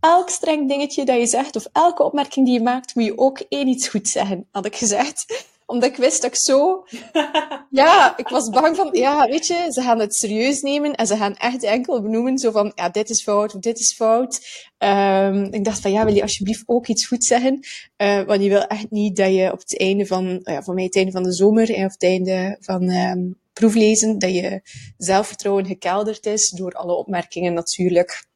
elk 0.00 0.28
streng 0.28 0.68
dingetje 0.68 1.04
dat 1.04 1.18
je 1.18 1.26
zegt, 1.26 1.56
of 1.56 1.66
elke 1.72 2.02
opmerking 2.02 2.46
die 2.46 2.54
je 2.54 2.62
maakt, 2.62 2.94
moet 2.94 3.04
je 3.04 3.18
ook 3.18 3.42
één 3.48 3.68
iets 3.68 3.88
goed 3.88 4.08
zeggen, 4.08 4.46
had 4.50 4.66
ik 4.66 4.76
gezegd. 4.76 5.26
Omdat 5.66 5.90
ik 5.90 5.96
wist 5.96 6.22
dat 6.22 6.30
ik 6.30 6.36
zo... 6.36 6.84
Ja, 7.70 8.16
ik 8.16 8.28
was 8.28 8.48
bang 8.48 8.76
van, 8.76 8.88
ja, 8.92 9.26
weet 9.26 9.46
je, 9.46 9.66
ze 9.70 9.82
gaan 9.82 9.98
het 9.98 10.14
serieus 10.14 10.62
nemen 10.62 10.94
en 10.94 11.06
ze 11.06 11.16
gaan 11.16 11.36
echt 11.36 11.62
enkel 11.62 12.02
benoemen, 12.02 12.38
zo 12.38 12.50
van, 12.50 12.72
ja, 12.74 12.88
dit 12.88 13.10
is 13.10 13.22
fout, 13.22 13.54
of 13.54 13.60
dit 13.60 13.78
is 13.78 13.92
fout. 13.92 14.40
Um, 14.78 15.44
ik 15.44 15.64
dacht 15.64 15.80
van, 15.80 15.92
ja, 15.92 16.04
wil 16.04 16.14
je 16.14 16.22
alsjeblieft 16.22 16.62
ook 16.66 16.86
iets 16.86 17.06
goed 17.06 17.24
zeggen? 17.24 17.60
Uh, 17.96 18.22
want 18.22 18.42
je 18.42 18.48
wil 18.48 18.66
echt 18.66 18.90
niet 18.90 19.16
dat 19.16 19.34
je 19.34 19.52
op 19.52 19.58
het 19.58 19.78
einde 19.78 20.06
van, 20.06 20.40
ja, 20.42 20.62
voor 20.62 20.74
mij 20.74 20.84
het 20.84 20.96
einde 20.96 21.12
van 21.12 21.22
de 21.22 21.32
zomer, 21.32 21.74
en 21.74 21.84
of 21.84 21.92
het 21.92 22.02
einde 22.02 22.56
van 22.60 22.90
um, 22.90 23.38
proeflezen, 23.52 24.18
dat 24.18 24.34
je 24.34 24.60
zelfvertrouwen 24.98 25.66
gekelderd 25.66 26.26
is 26.26 26.50
door 26.50 26.72
alle 26.72 26.94
opmerkingen 26.94 27.52
natuurlijk. 27.52 28.26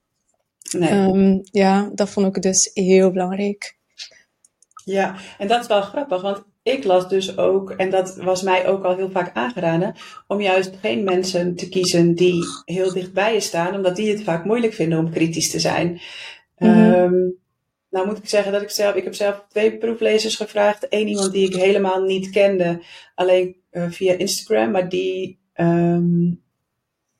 Nee. 0.70 0.92
Um, 0.92 1.40
ja, 1.42 1.90
dat 1.94 2.10
vond 2.10 2.36
ik 2.36 2.42
dus 2.42 2.70
heel 2.74 3.10
belangrijk. 3.10 3.76
Ja, 4.84 5.16
en 5.38 5.48
dat 5.48 5.60
is 5.60 5.66
wel 5.66 5.82
grappig, 5.82 6.22
want 6.22 6.42
ik 6.62 6.84
las 6.84 7.08
dus 7.08 7.38
ook, 7.38 7.70
en 7.70 7.90
dat 7.90 8.16
was 8.16 8.42
mij 8.42 8.66
ook 8.68 8.84
al 8.84 8.96
heel 8.96 9.10
vaak 9.10 9.34
aangeraden, 9.34 9.94
om 10.26 10.40
juist 10.40 10.76
geen 10.80 11.04
mensen 11.04 11.54
te 11.54 11.68
kiezen 11.68 12.14
die 12.14 12.44
heel 12.64 12.92
dichtbij 12.92 13.34
je 13.34 13.40
staan, 13.40 13.74
omdat 13.74 13.96
die 13.96 14.10
het 14.10 14.22
vaak 14.22 14.44
moeilijk 14.44 14.72
vinden 14.72 14.98
om 14.98 15.10
kritisch 15.10 15.50
te 15.50 15.60
zijn. 15.60 16.00
Mm 16.58 16.68
-hmm. 16.68 16.92
um, 16.92 17.40
nou 17.90 18.06
moet 18.06 18.18
ik 18.18 18.28
zeggen 18.28 18.52
dat 18.52 18.62
ik 18.62 18.70
zelf, 18.70 18.94
ik 18.94 19.04
heb 19.04 19.14
zelf 19.14 19.44
twee 19.48 19.78
proeflezers 19.78 20.36
gevraagd. 20.36 20.86
Eén 20.88 21.08
iemand 21.08 21.32
die 21.32 21.46
ik 21.48 21.54
helemaal 21.54 22.02
niet 22.02 22.30
kende, 22.30 22.82
alleen 23.14 23.56
uh, 23.70 23.90
via 23.90 24.12
Instagram, 24.12 24.70
maar 24.70 24.88
die 24.88 25.38
um, 25.54 26.42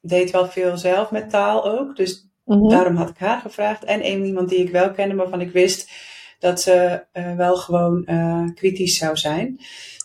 deed 0.00 0.30
wel 0.30 0.49
veel 0.49 0.76
zelf 0.76 1.11
met 1.11 1.30
taal 1.30 1.70
ook. 1.78 1.96
Dus 1.96 2.28
Mm-hmm. 2.44 2.68
Daarom 2.68 2.96
had 2.96 3.08
ik 3.08 3.18
haar 3.18 3.40
gevraagd. 3.40 3.84
En 3.84 4.06
een 4.06 4.25
iemand 4.25 4.49
die 4.49 4.58
ik 4.58 4.70
wel 4.70 4.90
kende, 4.90 5.14
waarvan 5.14 5.40
ik 5.40 5.52
wist 5.52 5.90
dat 6.38 6.61
ze 6.61 7.04
uh, 7.12 7.37
wel 7.37 7.56
gewoon 7.56 8.06
uh, 8.06 8.46
kritisch 8.54 8.99
zou 8.99 9.16
zijn. 9.16 9.61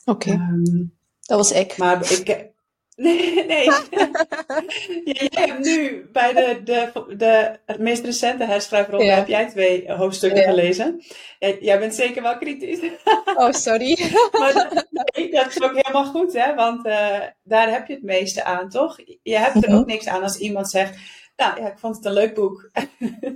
Oké. 0.05 0.29
Okay. 0.29 0.47
Um, 0.47 0.95
dat 1.21 1.37
was 1.37 1.51
ik. 1.51 1.77
Maar 1.77 2.11
ik, 2.11 2.51
Nee, 2.97 3.45
nee. 3.45 3.65
jij 5.13 5.29
hebt 5.31 5.65
nu 5.65 6.09
bij 6.11 6.33
de, 6.33 6.61
de, 6.63 7.15
de 7.17 7.59
het 7.65 7.79
meest 7.79 8.03
recente 8.03 8.43
herschrijfronde 8.43 9.05
ja. 9.05 9.15
heb 9.15 9.27
jij 9.27 9.47
twee 9.49 9.91
hoofdstukken 9.91 10.43
gelezen. 10.43 11.03
Jij, 11.39 11.57
jij, 11.61 11.79
bent 11.79 11.95
zeker 11.95 12.21
wel 12.21 12.37
kritisch. 12.37 12.79
Oh, 13.35 13.51
sorry. 13.51 13.97
maar 14.31 14.53
dat, 14.53 14.87
nee, 14.91 15.31
dat 15.31 15.47
is 15.47 15.61
ook 15.61 15.75
helemaal 15.75 16.05
goed, 16.05 16.33
hè? 16.33 16.55
Want 16.55 16.85
uh, 16.85 17.19
daar 17.43 17.71
heb 17.71 17.87
je 17.87 17.93
het 17.93 18.03
meeste 18.03 18.43
aan, 18.43 18.69
toch? 18.69 18.99
Je 19.23 19.37
hebt 19.37 19.65
er 19.65 19.75
ook 19.75 19.85
niks 19.85 20.07
aan 20.07 20.23
als 20.23 20.37
iemand 20.37 20.69
zegt, 20.69 20.97
nou 21.37 21.61
ja, 21.61 21.71
ik 21.71 21.77
vond 21.77 21.95
het 21.95 22.05
een 22.05 22.13
leuk 22.13 22.33
boek. 22.33 22.71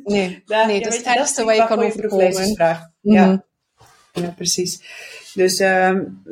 Nee, 0.03 0.43
daar, 0.46 0.67
nee 0.67 0.81
dat 0.81 0.91
is 0.91 0.98
het 0.98 1.15
ergste 1.17 1.43
waar 1.43 1.55
je 1.55 1.65
kan 1.65 1.79
overkomen. 1.79 2.50
Mm 2.50 3.13
Ja. 3.13 3.46
ja, 4.13 4.34
precies. 4.36 4.84
Dus 5.34 5.60
um, 5.60 6.24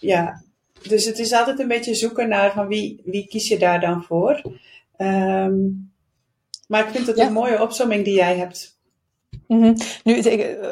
ja, 0.00 0.42
dus 0.82 1.04
het 1.04 1.18
is 1.18 1.32
altijd 1.32 1.58
een 1.58 1.68
beetje 1.68 1.94
zoeken 1.94 2.28
naar 2.28 2.52
van 2.52 2.66
wie, 2.66 3.02
wie 3.04 3.26
kies 3.26 3.48
je 3.48 3.58
daar 3.58 3.80
dan 3.80 4.02
voor. 4.02 4.42
Um, 4.96 5.92
maar 6.68 6.86
ik 6.86 6.90
vind 6.94 7.06
het 7.06 7.18
een 7.18 7.32
mooie 7.32 7.62
opzomming 7.62 8.04
die 8.04 8.14
jij 8.14 8.36
hebt. 8.36 8.78
Mm 9.46 9.62
-hmm. 9.62 9.76
Nu, 10.04 10.22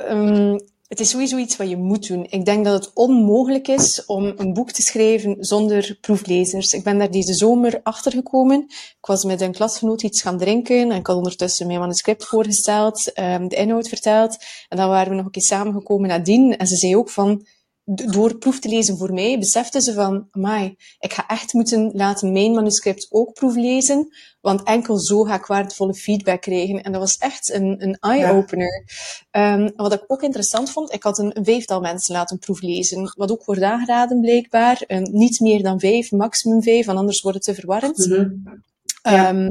um, 0.09 0.59
het 0.89 1.01
is 1.01 1.11
sowieso 1.11 1.37
iets 1.37 1.57
wat 1.57 1.69
je 1.69 1.77
moet 1.77 2.09
doen. 2.09 2.27
Ik 2.31 2.45
denk 2.45 2.65
dat 2.65 2.85
het 2.85 2.95
onmogelijk 2.95 3.69
is 3.69 4.05
om 4.05 4.33
een 4.37 4.53
boek 4.53 4.71
te 4.71 4.83
schrijven 4.83 5.37
zonder 5.39 5.99
proeflezers. 6.01 6.73
Ik 6.73 6.85
ben 6.85 6.99
daar 6.99 7.11
deze 7.11 7.35
zomer 7.35 7.81
achter 7.83 8.13
gekomen. 8.13 8.65
Ik 8.69 9.07
was 9.07 9.25
met 9.25 9.41
een 9.41 9.53
klasgenoot 9.53 10.03
iets 10.03 10.23
gaan 10.23 10.39
drinken 10.39 10.91
en 10.91 10.97
ik 10.97 11.07
had 11.07 11.17
ondertussen 11.17 11.67
mijn 11.67 11.79
manuscript 11.79 12.25
voorgesteld, 12.25 13.19
um, 13.19 13.49
de 13.49 13.57
inhoud 13.57 13.89
verteld. 13.89 14.37
En 14.69 14.77
dan 14.77 14.89
waren 14.89 15.11
we 15.11 15.17
nog 15.17 15.25
een 15.25 15.31
keer 15.31 15.43
samengekomen 15.43 16.09
nadien. 16.09 16.57
En 16.57 16.67
ze 16.67 16.77
zei 16.77 16.97
ook 16.97 17.11
van, 17.11 17.47
door 17.85 18.39
proef 18.39 18.59
te 18.59 18.69
lezen 18.69 18.97
voor 18.97 19.13
mij, 19.13 19.39
besefte 19.39 19.81
ze 19.81 19.93
van, 19.93 20.29
amai, 20.31 20.77
ik 20.99 21.13
ga 21.13 21.27
echt 21.27 21.53
moeten 21.53 21.91
laten 21.95 22.33
mijn 22.33 22.53
manuscript 22.53 23.07
ook 23.11 23.33
proeflezen, 23.33 24.09
want 24.47 24.63
enkel 24.63 24.99
zo 24.99 25.23
ga 25.23 25.35
ik 25.35 25.47
waardevolle 25.47 25.95
feedback 25.95 26.41
krijgen. 26.41 26.83
En 26.83 26.93
dat 26.93 27.01
was 27.01 27.19
echt 27.19 27.53
een, 27.53 27.83
een 27.83 27.97
eye-opener. 28.01 28.85
Ja. 29.31 29.55
Um, 29.55 29.73
wat 29.77 29.93
ik 29.93 30.05
ook 30.07 30.23
interessant 30.23 30.71
vond, 30.71 30.93
ik 30.93 31.03
had 31.03 31.19
een, 31.19 31.37
een 31.37 31.45
vijftal 31.45 31.81
mensen 31.81 32.15
laten 32.15 32.39
proeflezen, 32.39 33.13
wat 33.17 33.31
ook 33.31 33.45
wordt 33.45 33.63
aangeraden 33.63 34.21
blijkbaar. 34.21 34.83
Um, 34.89 35.03
niet 35.03 35.41
meer 35.41 35.63
dan 35.63 35.81
vijf, 35.81 36.11
maximum 36.11 36.63
vijf, 36.63 36.87
want 36.87 36.99
anders 36.99 37.21
wordt 37.21 37.37
het 37.37 37.47
te 37.47 37.55
verwarrend. 37.55 38.07
Mm 38.07 38.13
-hmm. 38.13 38.65
Ja. 39.11 39.29
Um, 39.29 39.49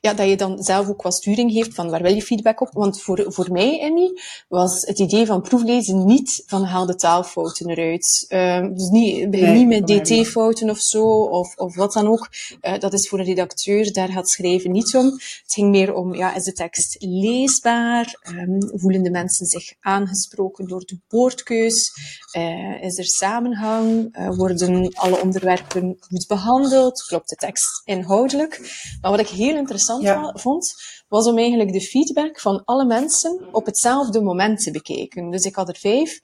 ja, 0.00 0.14
dat 0.14 0.28
je 0.28 0.36
dan 0.36 0.62
zelf 0.62 0.88
ook 0.88 1.02
wat 1.02 1.14
sturing 1.14 1.52
geeft 1.52 1.74
van 1.74 1.90
waar 1.90 2.02
wil 2.02 2.14
je 2.14 2.22
feedback 2.22 2.60
op. 2.60 2.68
Want 2.72 3.02
voor, 3.02 3.24
voor 3.28 3.52
mij, 3.52 3.80
Emmy, 3.80 4.10
was 4.48 4.82
het 4.86 4.98
idee 4.98 5.26
van 5.26 5.42
proeflezen 5.42 6.04
niet 6.04 6.42
van 6.46 6.64
haal 6.64 6.86
de 6.86 6.94
taalfouten 6.94 7.70
eruit. 7.70 8.26
Um, 8.28 8.74
dus 8.74 8.88
niet, 8.88 9.28
nee, 9.28 9.64
niet 9.64 9.66
met 9.66 9.86
dt-fouten 9.86 10.70
of 10.70 10.78
zo, 10.78 11.04
of, 11.22 11.56
of 11.56 11.76
wat 11.76 11.92
dan 11.92 12.08
ook. 12.08 12.28
Uh, 12.62 12.78
dat 12.78 12.92
is 12.92 13.08
voor 13.08 13.18
een 13.18 13.24
redacteur, 13.24 13.92
daar 13.92 14.08
gaat 14.08 14.28
schrijven 14.28 14.70
niet 14.70 14.96
om. 14.96 15.04
Het 15.04 15.52
ging 15.52 15.70
meer 15.70 15.94
om, 15.94 16.14
ja, 16.14 16.34
is 16.34 16.44
de 16.44 16.52
tekst 16.52 16.96
leesbaar? 16.98 18.20
Um, 18.28 18.78
voelen 18.78 19.02
de 19.02 19.10
mensen 19.10 19.46
zich 19.46 19.72
aangesproken 19.80 20.68
door 20.68 20.84
de 20.84 20.98
woordkeus? 21.08 21.92
Uh, 22.36 22.82
is 22.82 22.98
er 22.98 23.04
samenhang? 23.04 24.16
Uh, 24.18 24.36
worden 24.36 24.90
alle 24.92 25.20
onderwerpen 25.20 25.96
goed 26.00 26.26
behandeld? 26.26 27.02
Klopt 27.02 27.28
de 27.28 27.36
tekst 27.36 27.82
inhoudelijk? 27.84 28.60
Maar 29.00 29.10
wat 29.10 29.20
ik 29.20 29.28
heel 29.28 29.56
interessant 29.56 30.02
ja. 30.02 30.34
vond, 30.34 30.74
was 31.08 31.26
om 31.26 31.38
eigenlijk 31.38 31.72
de 31.72 31.80
feedback 31.80 32.40
van 32.40 32.64
alle 32.64 32.84
mensen 32.84 33.48
op 33.52 33.66
hetzelfde 33.66 34.20
moment 34.20 34.62
te 34.62 34.70
bekijken. 34.70 35.30
Dus 35.30 35.44
ik 35.44 35.54
had 35.54 35.68
er 35.68 35.76
vijf. 35.76 36.20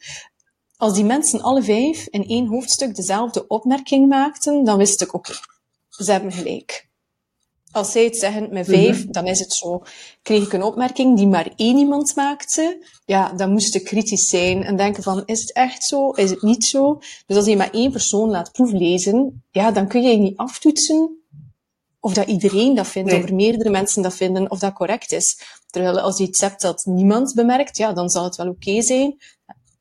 Als 0.76 0.94
die 0.94 1.04
mensen 1.04 1.40
alle 1.40 1.62
vijf 1.62 2.06
in 2.06 2.26
één 2.26 2.46
hoofdstuk 2.46 2.94
dezelfde 2.94 3.46
opmerking 3.46 4.08
maakten, 4.08 4.64
dan 4.64 4.78
wist 4.78 5.00
ik, 5.00 5.14
oké, 5.14 5.30
okay, 5.30 5.42
ze 5.88 6.12
hebben 6.12 6.32
gelijk. 6.32 6.88
Als 7.72 7.92
zij 7.92 8.04
het 8.04 8.16
zeggen 8.16 8.52
met 8.52 8.66
vijf, 8.66 8.96
mm 8.96 9.02
-hmm. 9.02 9.12
dan 9.12 9.26
is 9.26 9.38
het 9.38 9.52
zo. 9.52 9.82
Kreeg 10.22 10.44
ik 10.44 10.52
een 10.52 10.62
opmerking 10.62 11.16
die 11.16 11.26
maar 11.26 11.52
één 11.56 11.78
iemand 11.78 12.16
maakte, 12.16 12.86
ja, 13.04 13.32
dan 13.32 13.52
moest 13.52 13.74
ik 13.74 13.84
kritisch 13.84 14.28
zijn 14.28 14.62
en 14.64 14.76
denken 14.76 15.02
van, 15.02 15.22
is 15.26 15.40
het 15.40 15.52
echt 15.52 15.84
zo? 15.84 16.10
Is 16.10 16.30
het 16.30 16.42
niet 16.42 16.64
zo? 16.64 16.98
Dus 17.26 17.36
als 17.36 17.46
je 17.46 17.56
maar 17.56 17.70
één 17.70 17.90
persoon 17.90 18.30
laat 18.30 18.52
proeflezen, 18.52 19.44
ja, 19.50 19.70
dan 19.70 19.88
kun 19.88 20.02
je 20.02 20.16
niet 20.16 20.36
aftoetsen 20.36 21.17
of 22.00 22.12
dat 22.12 22.26
iedereen 22.26 22.74
dat 22.74 22.86
vindt, 22.86 23.10
nee. 23.10 23.22
of 23.22 23.28
er 23.28 23.34
meerdere 23.34 23.70
mensen 23.70 24.02
dat 24.02 24.14
vinden, 24.14 24.50
of 24.50 24.58
dat 24.58 24.72
correct 24.72 25.12
is. 25.12 25.40
Terwijl 25.66 26.00
als 26.00 26.18
je 26.18 26.24
iets 26.24 26.40
hebt 26.40 26.60
dat 26.60 26.84
niemand 26.84 27.34
bemerkt, 27.34 27.76
ja, 27.76 27.92
dan 27.92 28.08
zal 28.08 28.24
het 28.24 28.36
wel 28.36 28.48
oké 28.48 28.68
okay 28.68 28.82
zijn. 28.82 29.16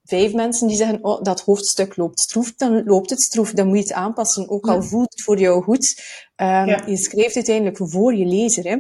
Vijf 0.04 0.34
mensen 0.34 0.68
die 0.68 0.78
zeggen, 0.78 1.04
oh, 1.04 1.22
dat 1.22 1.42
hoofdstuk 1.42 1.98
loopt 1.98 2.20
stroef, 2.20 2.54
dan 2.56 2.84
loopt 2.84 3.10
het 3.10 3.22
stroef, 3.22 3.52
dan 3.52 3.68
moet 3.68 3.78
je 3.78 3.84
het 3.84 3.94
aanpassen, 3.94 4.50
ook 4.50 4.68
al 4.68 4.84
voelt 4.84 5.14
het 5.14 5.22
voor 5.22 5.40
jou 5.40 5.64
goed. 5.64 6.02
Um, 6.36 6.48
ja. 6.48 6.84
Je 6.86 6.98
schrijft 6.98 7.36
uiteindelijk 7.36 7.78
voor 7.78 8.16
je 8.16 8.26
lezer, 8.26 8.64
hè. 8.64 8.78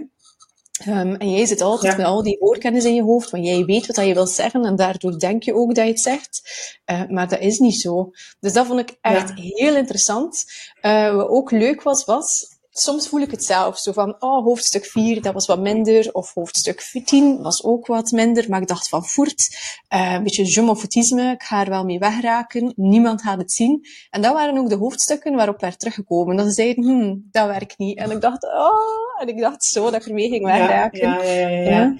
Um, 0.85 1.15
en 1.15 1.31
jij 1.31 1.45
zit 1.45 1.61
altijd 1.61 1.91
ja. 1.91 1.97
met 1.97 2.07
al 2.07 2.23
die 2.23 2.37
woordkennis 2.39 2.85
in 2.85 2.95
je 2.95 3.03
hoofd, 3.03 3.29
want 3.29 3.45
jij 3.45 3.65
weet 3.65 3.85
wat 3.85 4.05
je 4.05 4.13
wil 4.13 4.27
zeggen 4.27 4.65
en 4.65 4.75
daardoor 4.75 5.19
denk 5.19 5.43
je 5.43 5.55
ook 5.55 5.75
dat 5.75 5.85
je 5.85 5.91
het 5.91 6.01
zegt. 6.01 6.41
Uh, 6.85 7.07
maar 7.09 7.27
dat 7.27 7.39
is 7.39 7.59
niet 7.59 7.81
zo. 7.81 8.11
Dus 8.39 8.53
dat 8.53 8.65
vond 8.65 8.79
ik 8.79 8.97
echt 9.01 9.33
heel 9.33 9.75
interessant. 9.75 10.45
Uh, 10.81 11.15
wat 11.15 11.27
ook 11.29 11.51
leuk 11.51 11.83
was, 11.83 12.05
was 12.05 12.56
soms 12.79 13.07
voel 13.07 13.21
ik 13.21 13.31
het 13.31 13.43
zelf. 13.43 13.77
Zo 13.77 13.91
van, 13.91 14.15
oh, 14.19 14.43
hoofdstuk 14.43 14.85
4, 14.85 15.21
dat 15.21 15.33
was 15.33 15.45
wat 15.45 15.59
minder. 15.59 16.09
Of 16.11 16.33
hoofdstuk 16.33 16.81
10 17.05 17.41
was 17.41 17.63
ook 17.63 17.87
wat 17.87 18.11
minder. 18.11 18.49
Maar 18.49 18.61
ik 18.61 18.67
dacht 18.67 18.89
van, 18.89 19.05
voert, 19.05 19.57
uh, 19.93 20.13
een 20.13 20.23
beetje 20.23 20.43
jumofoutisme. 20.43 21.31
Ik 21.31 21.43
ga 21.43 21.63
er 21.63 21.69
wel 21.69 21.85
mee 21.85 21.99
wegraken. 21.99 22.73
Niemand 22.75 23.21
gaat 23.21 23.37
het 23.37 23.51
zien. 23.51 23.85
En 24.09 24.21
dat 24.21 24.33
waren 24.33 24.57
ook 24.57 24.69
de 24.69 24.75
hoofdstukken 24.75 25.35
waarop 25.35 25.61
werd 25.61 25.79
teruggekomen. 25.79 26.35
Dat 26.35 26.45
ze 26.45 26.51
zeiden, 26.51 26.83
hmm, 26.83 27.27
dat 27.31 27.47
werkt 27.47 27.77
niet. 27.77 27.97
En 27.97 28.11
ik 28.11 28.21
dacht, 28.21 28.43
oh, 28.43 29.21
en 29.21 29.27
ik 29.27 29.39
dacht 29.39 29.63
zo 29.63 29.83
dat 29.83 30.01
ik 30.01 30.07
ermee 30.07 30.29
ging 30.29 30.45
wegraken. 30.45 31.09
Ja, 31.09 31.23
ja, 31.23 31.31
ja, 31.31 31.47
ja. 31.49 31.69
ja. 31.69 31.95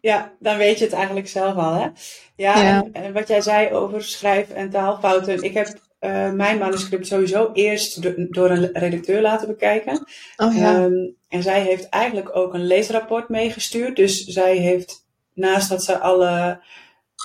Ja, 0.00 0.32
dan 0.38 0.56
weet 0.56 0.78
je 0.78 0.84
het 0.84 0.92
eigenlijk 0.94 1.28
zelf 1.28 1.56
al, 1.56 1.72
hè? 1.72 1.88
Ja, 2.36 2.62
ja. 2.62 2.82
En, 2.84 2.92
en, 2.92 3.12
wat 3.12 3.28
jij 3.28 3.40
zei 3.40 3.70
over 3.70 4.02
schrijf- 4.02 4.50
en 4.50 4.70
taalfouten. 4.70 5.42
Ik 5.42 5.54
heb 5.54 5.78
uh, 6.06 6.32
mijn 6.32 6.58
manuscript 6.58 7.06
sowieso 7.06 7.50
eerst 7.52 8.02
do 8.02 8.14
door 8.16 8.50
een 8.50 8.70
redacteur 8.72 9.20
laten 9.20 9.48
bekijken. 9.48 10.06
Oh, 10.36 10.56
ja. 10.56 10.84
um, 10.84 11.16
en 11.28 11.42
zij 11.42 11.60
heeft 11.60 11.88
eigenlijk 11.88 12.36
ook 12.36 12.54
een 12.54 12.66
leesrapport 12.66 13.28
meegestuurd. 13.28 13.96
Dus 13.96 14.24
zij 14.24 14.56
heeft, 14.56 15.06
naast 15.34 15.68
dat 15.68 15.84
ze 15.84 15.98
alle 15.98 16.60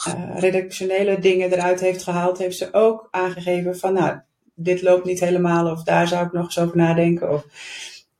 uh, 0.08 0.40
redactionele 0.40 1.20
dingen 1.20 1.52
eruit 1.52 1.80
heeft 1.80 2.04
gehaald, 2.04 2.38
heeft 2.38 2.58
ze 2.58 2.74
ook 2.74 3.08
aangegeven 3.12 3.78
van, 3.78 3.94
nou, 3.94 4.20
dit 4.56 4.82
loopt 4.82 5.06
niet 5.06 5.20
helemaal 5.20 5.72
of 5.72 5.84
daar 5.84 6.08
zou 6.08 6.26
ik 6.26 6.32
nog 6.32 6.44
eens 6.44 6.60
over 6.60 6.78
nadenken. 6.78 7.32
Of, 7.32 7.46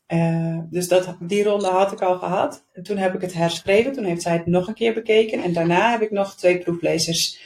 uh, 0.08 0.58
dus 0.70 0.88
dat, 0.88 1.16
die 1.20 1.44
ronde 1.44 1.68
had 1.68 1.92
ik 1.92 2.02
al 2.02 2.18
gehad. 2.18 2.64
En 2.74 2.84
toen 2.84 2.98
heb 2.98 3.14
ik 3.14 3.22
het 3.22 3.34
herschreven. 3.34 3.92
Toen 3.92 4.04
heeft 4.04 4.22
zij 4.22 4.34
het 4.34 4.46
nog 4.46 4.68
een 4.68 4.74
keer 4.74 4.94
bekeken. 4.94 5.44
En 5.44 5.54
daarna 5.54 5.92
heb 5.92 6.02
ik 6.02 6.12
nog 6.12 6.36
twee 6.36 6.58
proeflezers 6.58 7.40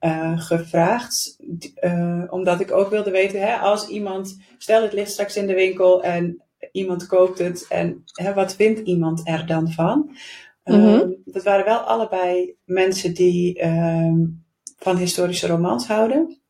uh, 0.00 0.40
gevraagd. 0.40 1.36
Uh, 1.80 2.24
omdat 2.28 2.60
ik 2.60 2.72
ook 2.72 2.90
wilde 2.90 3.10
weten, 3.10 3.40
hè, 3.40 3.56
als 3.56 3.88
iemand, 3.88 4.38
stel 4.58 4.82
het 4.82 4.92
ligt 4.92 5.10
straks 5.10 5.36
in 5.36 5.46
de 5.46 5.54
winkel 5.54 6.02
en 6.02 6.42
iemand 6.72 7.06
koopt 7.06 7.38
het 7.38 7.66
en 7.68 8.02
hè, 8.12 8.34
wat 8.34 8.54
vindt 8.54 8.80
iemand 8.80 9.20
er 9.24 9.46
dan 9.46 9.72
van? 9.72 10.16
Mm 10.64 10.74
-hmm. 10.74 11.16
dat 11.24 11.42
waren 11.42 11.64
wel 11.64 11.78
allebei 11.78 12.54
mensen 12.64 13.14
die 13.14 13.66
um, 13.66 14.44
van 14.78 14.96
historische 14.96 15.46
romans 15.46 15.86
houden. 15.86 16.40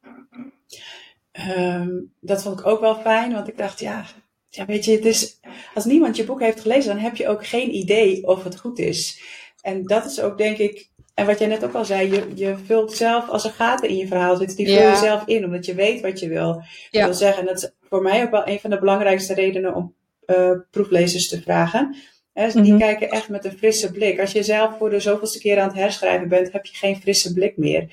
Um, 1.59 2.13
dat 2.21 2.43
vond 2.43 2.61
ik 2.61 2.67
ook 2.67 2.81
wel 2.81 2.97
fijn, 2.97 3.33
want 3.33 3.49
ik 3.49 3.59
dacht, 3.59 3.81
ja, 3.81 4.05
ja, 4.49 4.67
weet 4.67 4.85
je, 4.85 4.93
het 4.93 5.05
is, 5.05 5.41
als 5.75 5.85
niemand 5.85 6.17
je 6.17 6.25
boek 6.25 6.41
heeft 6.41 6.61
gelezen, 6.61 6.95
dan 6.95 7.03
heb 7.03 7.17
je 7.17 7.29
ook 7.29 7.47
geen 7.47 7.75
idee 7.75 8.27
of 8.27 8.45
het 8.45 8.59
goed 8.59 8.79
is. 8.79 9.23
En 9.61 9.83
dat 9.83 10.05
is 10.05 10.21
ook, 10.21 10.39
denk 10.39 10.59
ik, 10.59 10.91
en 11.19 11.27
wat 11.27 11.39
jij 11.39 11.49
net 11.49 11.65
ook 11.65 11.75
al 11.75 11.85
zei, 11.85 12.11
je, 12.11 12.27
je 12.35 12.57
vult 12.65 12.93
zelf, 12.93 13.29
als 13.29 13.45
er 13.45 13.51
gaten 13.51 13.89
in 13.89 13.97
je 13.97 14.07
verhaal 14.07 14.37
zitten, 14.37 14.57
die 14.57 14.67
vul 14.67 14.77
je 14.77 14.83
ja. 14.83 14.97
zelf 14.97 15.27
in, 15.27 15.45
omdat 15.45 15.67
je 15.67 15.75
weet 15.75 16.01
wat 16.01 16.21
je 16.21 16.29
wil, 16.29 16.63
ja. 16.91 17.05
wil 17.05 17.15
zeggen. 17.15 17.41
En 17.41 17.47
dat 17.47 17.57
is 17.57 17.71
voor 17.89 18.03
mij 18.03 18.23
ook 18.23 18.31
wel 18.31 18.49
een 18.49 18.61
van 18.61 18.71
de 18.71 18.79
belangrijkste 18.79 19.35
redenen 19.35 19.75
om 19.75 19.95
uh, 20.27 20.51
proeflezers 20.71 21.29
te 21.29 21.43
vragen. 21.43 21.97
He, 22.33 22.45
dus 22.45 22.55
mm 22.55 22.61
-hmm. 22.61 22.63
Die 22.63 22.73
mhm. 22.73 22.83
kijken 22.83 23.11
echt 23.11 23.29
met 23.29 23.45
een 23.45 23.59
frisse 23.59 23.91
blik. 23.91 24.21
Als 24.21 24.33
je 24.33 24.43
zelf 24.43 24.79
voor 24.79 24.91
de 24.91 25.01
zoveelste 25.01 25.39
keer 25.39 25.61
aan 25.61 25.69
het 25.69 25.77
herschrijven 25.77 26.29
bent, 26.29 26.53
heb 26.53 26.65
je 26.65 26.77
geen 26.77 26.97
frisse 26.97 27.33
blik 27.33 27.57
meer. 27.57 27.91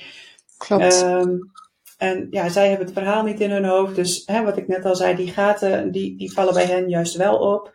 Klopt. 0.58 1.02
Um, 1.02 1.52
en 1.98 2.28
ja, 2.32 2.50
zij 2.50 2.68
hebben 2.70 2.86
het 2.86 2.96
verhaal 2.96 3.24
niet 3.24 3.40
in 3.40 3.52
hun 3.52 3.66
hoofd. 3.66 3.96
Dus 3.96 4.24
hè, 4.26 4.44
wat 4.44 4.58
ik 4.58 4.68
net 4.68 4.86
al 4.86 4.96
zei, 4.96 5.16
die 5.16 5.32
gaten, 5.32 5.92
die, 5.92 6.18
die 6.18 6.34
vallen 6.34 6.54
bij 6.54 6.66
hen 6.66 6.90
juist 6.90 7.16
wel 7.16 7.38
op. 7.38 7.74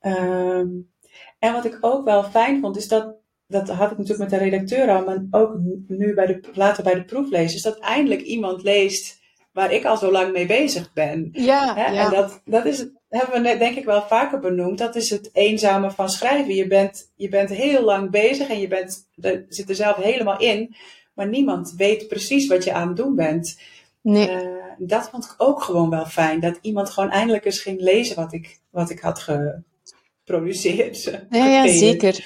Um, 0.00 0.90
en 1.38 1.52
wat 1.52 1.64
ik 1.64 1.78
ook 1.80 2.04
wel 2.04 2.24
fijn 2.24 2.60
vond, 2.60 2.76
is 2.76 2.88
dat 2.88 3.22
dat 3.46 3.68
had 3.68 3.90
ik 3.90 3.98
natuurlijk 3.98 4.30
met 4.30 4.40
de 4.40 4.44
redacteur 4.44 4.90
al, 4.90 5.04
maar 5.04 5.24
ook 5.30 5.58
nu 5.88 6.14
bij 6.14 6.26
de, 6.26 6.40
later 6.54 6.84
bij 6.84 6.94
de 6.94 7.04
proeflezers, 7.04 7.62
dat 7.62 7.78
eindelijk 7.78 8.20
iemand 8.20 8.62
leest 8.62 9.22
waar 9.52 9.72
ik 9.72 9.84
al 9.84 9.96
zo 9.96 10.10
lang 10.10 10.32
mee 10.32 10.46
bezig 10.46 10.92
ben. 10.92 11.28
Ja, 11.32 11.74
Hè? 11.74 11.86
ja. 11.86 12.04
En 12.04 12.10
dat, 12.10 12.42
dat 12.44 12.66
is, 12.66 12.86
hebben 13.08 13.42
we 13.42 13.58
denk 13.58 13.76
ik 13.76 13.84
wel 13.84 14.02
vaker 14.02 14.38
benoemd, 14.38 14.78
dat 14.78 14.96
is 14.96 15.10
het 15.10 15.30
eenzame 15.32 15.90
van 15.90 16.08
schrijven. 16.08 16.54
Je 16.54 16.66
bent, 16.66 17.12
je 17.16 17.28
bent 17.28 17.50
heel 17.50 17.82
lang 17.82 18.10
bezig 18.10 18.48
en 18.48 18.60
je 18.60 18.68
bent, 18.68 19.08
er, 19.20 19.44
zit 19.48 19.68
er 19.68 19.74
zelf 19.74 19.96
helemaal 19.96 20.38
in, 20.38 20.74
maar 21.14 21.28
niemand 21.28 21.74
weet 21.76 22.08
precies 22.08 22.46
wat 22.46 22.64
je 22.64 22.72
aan 22.72 22.88
het 22.88 22.96
doen 22.96 23.14
bent. 23.14 23.58
Nee. 24.00 24.30
Uh, 24.30 24.48
dat 24.78 25.08
vond 25.10 25.24
ik 25.24 25.34
ook 25.36 25.62
gewoon 25.62 25.90
wel 25.90 26.06
fijn. 26.06 26.40
Dat 26.40 26.58
iemand 26.60 26.90
gewoon 26.90 27.10
eindelijk 27.10 27.44
eens 27.44 27.60
ging 27.60 27.80
lezen 27.80 28.16
wat 28.16 28.32
ik, 28.32 28.58
wat 28.70 28.90
ik 28.90 29.00
had 29.00 29.26
geproduceerd. 30.24 31.02
Ja, 31.30 31.46
ja 31.46 31.68
zeker. 31.68 32.24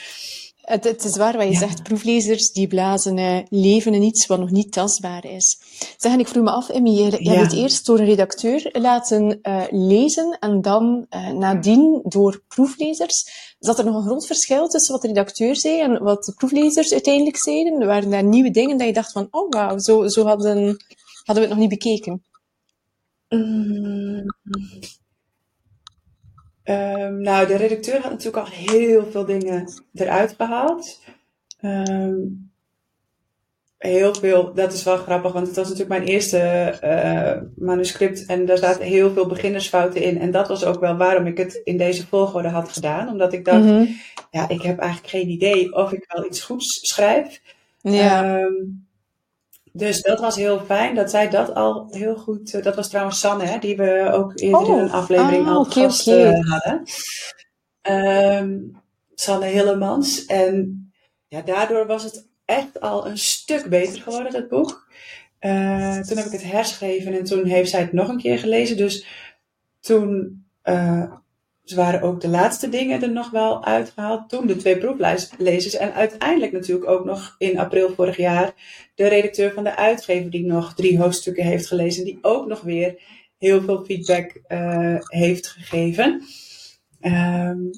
Het, 0.68 0.84
het, 0.84 1.04
is 1.04 1.16
waar 1.16 1.36
wat 1.36 1.48
je 1.48 1.54
zegt, 1.54 1.82
proeflezers 1.82 2.52
die 2.52 2.66
blazen 2.66 3.16
uh, 3.16 3.38
leven 3.48 3.94
in 3.94 4.02
iets 4.02 4.26
wat 4.26 4.38
nog 4.38 4.50
niet 4.50 4.72
tastbaar 4.72 5.24
is. 5.24 5.60
Zeg, 5.96 6.12
en 6.12 6.20
ik 6.20 6.28
vroeg 6.28 6.44
me 6.44 6.50
af, 6.50 6.68
Emmy, 6.68 6.90
je, 6.90 7.24
je 7.24 7.30
hebt 7.30 7.50
het 7.50 7.60
eerst 7.60 7.86
door 7.86 7.98
een 7.98 8.04
redacteur 8.04 8.68
laten 8.72 9.38
uh, 9.42 9.62
lezen 9.70 10.36
en 10.40 10.60
dan 10.60 11.06
uh, 11.10 11.30
nadien 11.30 12.00
door 12.04 12.42
proeflezers. 12.48 13.24
Zat 13.58 13.78
er 13.78 13.84
nog 13.84 13.94
een 13.94 14.06
groot 14.06 14.26
verschil 14.26 14.68
tussen 14.68 14.92
wat 14.92 15.02
de 15.02 15.08
redacteur 15.08 15.56
zei 15.56 15.80
en 15.80 16.02
wat 16.02 16.24
de 16.24 16.34
proeflezers 16.34 16.92
uiteindelijk 16.92 17.36
zeiden? 17.36 17.86
Waren 17.86 18.10
daar 18.10 18.24
nieuwe 18.24 18.50
dingen 18.50 18.78
dat 18.78 18.86
je 18.86 18.92
dacht 18.92 19.12
van, 19.12 19.28
oh 19.30 19.50
wauw, 19.50 19.78
zo, 19.78 20.08
zo 20.08 20.24
hadden, 20.24 20.56
hadden 21.24 21.34
we 21.34 21.40
het 21.40 21.48
nog 21.48 21.58
niet 21.58 21.68
bekeken? 21.68 22.22
Mm. 23.28 24.24
Um, 26.68 27.20
nou, 27.20 27.46
de 27.46 27.56
redacteur 27.56 28.00
had 28.00 28.10
natuurlijk 28.10 28.46
al 28.46 28.52
heel 28.52 29.06
veel 29.10 29.24
dingen 29.24 29.72
eruit 29.94 30.34
gehaald. 30.36 31.00
Um, 31.62 32.50
heel 33.78 34.14
veel, 34.14 34.54
dat 34.54 34.72
is 34.72 34.84
wel 34.84 34.96
grappig, 34.96 35.32
want 35.32 35.46
het 35.46 35.56
was 35.56 35.68
natuurlijk 35.68 35.98
mijn 36.00 36.10
eerste 36.10 36.74
uh, 36.84 37.64
manuscript 37.66 38.26
en 38.26 38.46
daar 38.46 38.58
zaten 38.58 38.84
heel 38.84 39.10
veel 39.10 39.26
beginnersfouten 39.26 40.02
in. 40.02 40.18
En 40.18 40.30
dat 40.30 40.48
was 40.48 40.64
ook 40.64 40.80
wel 40.80 40.96
waarom 40.96 41.26
ik 41.26 41.36
het 41.36 41.60
in 41.64 41.76
deze 41.76 42.06
volgorde 42.06 42.48
had 42.48 42.68
gedaan. 42.68 43.08
Omdat 43.08 43.32
ik 43.32 43.44
dacht, 43.44 43.62
mm 43.62 43.68
-hmm. 43.68 44.00
ja, 44.30 44.48
ik 44.48 44.62
heb 44.62 44.78
eigenlijk 44.78 45.10
geen 45.10 45.28
idee 45.28 45.74
of 45.74 45.92
ik 45.92 46.04
wel 46.08 46.26
iets 46.26 46.42
goeds 46.42 46.78
schrijf. 46.88 47.40
Ja. 47.80 48.40
Um, 48.40 48.87
dus 49.72 50.02
dat 50.02 50.20
was 50.20 50.36
heel 50.36 50.60
fijn 50.60 50.94
dat 50.94 51.10
zij 51.10 51.28
dat 51.28 51.54
al 51.54 51.86
heel 51.90 52.16
goed. 52.16 52.54
Uh, 52.54 52.62
dat 52.62 52.76
was 52.76 52.88
trouwens 52.88 53.20
Sanne, 53.20 53.44
hè, 53.44 53.58
die 53.58 53.76
we 53.76 54.10
ook 54.12 54.40
eerder 54.40 54.60
oh. 54.60 54.68
in 54.68 54.78
een 54.78 54.90
aflevering 54.90 55.46
ah, 55.46 55.54
al 55.54 55.60
okay. 55.60 55.84
Uh, 56.06 56.50
hadden. 56.50 56.82
Um, 57.82 58.80
Sanne 59.14 59.46
Hillemans. 59.46 60.24
En 60.26 60.90
ja, 61.28 61.42
daardoor 61.42 61.86
was 61.86 62.04
het 62.04 62.28
echt 62.44 62.80
al 62.80 63.06
een 63.06 63.18
stuk 63.18 63.68
beter 63.68 64.02
geworden, 64.02 64.32
dat 64.32 64.48
boek. 64.48 64.86
Uh, 65.40 66.00
toen 66.00 66.16
heb 66.16 66.26
ik 66.26 66.32
het 66.32 66.50
herschreven 66.50 67.12
en 67.12 67.24
toen 67.24 67.44
heeft 67.44 67.70
zij 67.70 67.80
het 67.80 67.92
nog 67.92 68.08
een 68.08 68.18
keer 68.18 68.38
gelezen. 68.38 68.76
Dus 68.76 69.06
toen 69.80 70.42
ze 71.68 71.76
waren 71.76 72.02
ook 72.02 72.20
de 72.20 72.28
laatste 72.28 72.68
dingen 72.68 73.02
er 73.02 73.10
nog 73.10 73.30
wel 73.30 73.64
uitgehaald. 73.64 74.28
Toen 74.28 74.46
de 74.46 74.56
twee 74.56 74.78
proeflezers. 74.78 75.76
En 75.76 75.94
uiteindelijk 75.94 76.52
natuurlijk 76.52 76.90
ook 76.90 77.04
nog 77.04 77.34
in 77.38 77.58
april 77.58 77.94
vorig 77.94 78.16
jaar 78.16 78.52
de 78.94 79.08
redacteur 79.08 79.52
van 79.52 79.64
de 79.64 79.76
uitgever 79.76 80.30
die 80.30 80.46
nog 80.46 80.74
drie 80.74 80.98
hoofdstukken 80.98 81.44
heeft 81.44 81.66
gelezen. 81.66 82.04
Die 82.04 82.18
ook 82.22 82.46
nog 82.46 82.60
weer 82.60 83.02
heel 83.38 83.62
veel 83.62 83.84
feedback 83.84 84.40
uh, 84.48 84.96
heeft 85.00 85.46
gegeven. 85.48 86.22
Um, 87.00 87.70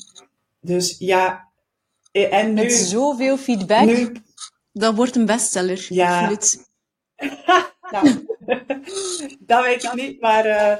dus 0.60 0.96
ja. 0.98 1.48
En 2.12 2.54
nu, 2.54 2.62
Met 2.62 2.72
zoveel 2.72 3.36
feedback. 3.36 3.84
Nu, 3.84 4.12
dat 4.72 4.94
wordt 4.94 5.16
een 5.16 5.26
bestseller. 5.26 5.86
Ja. 5.88 6.30
nou, 7.90 8.26
dat 9.38 9.64
weet 9.64 9.84
ik 9.84 9.94
niet. 9.94 10.20
Maar 10.20 10.46
uh, 10.46 10.76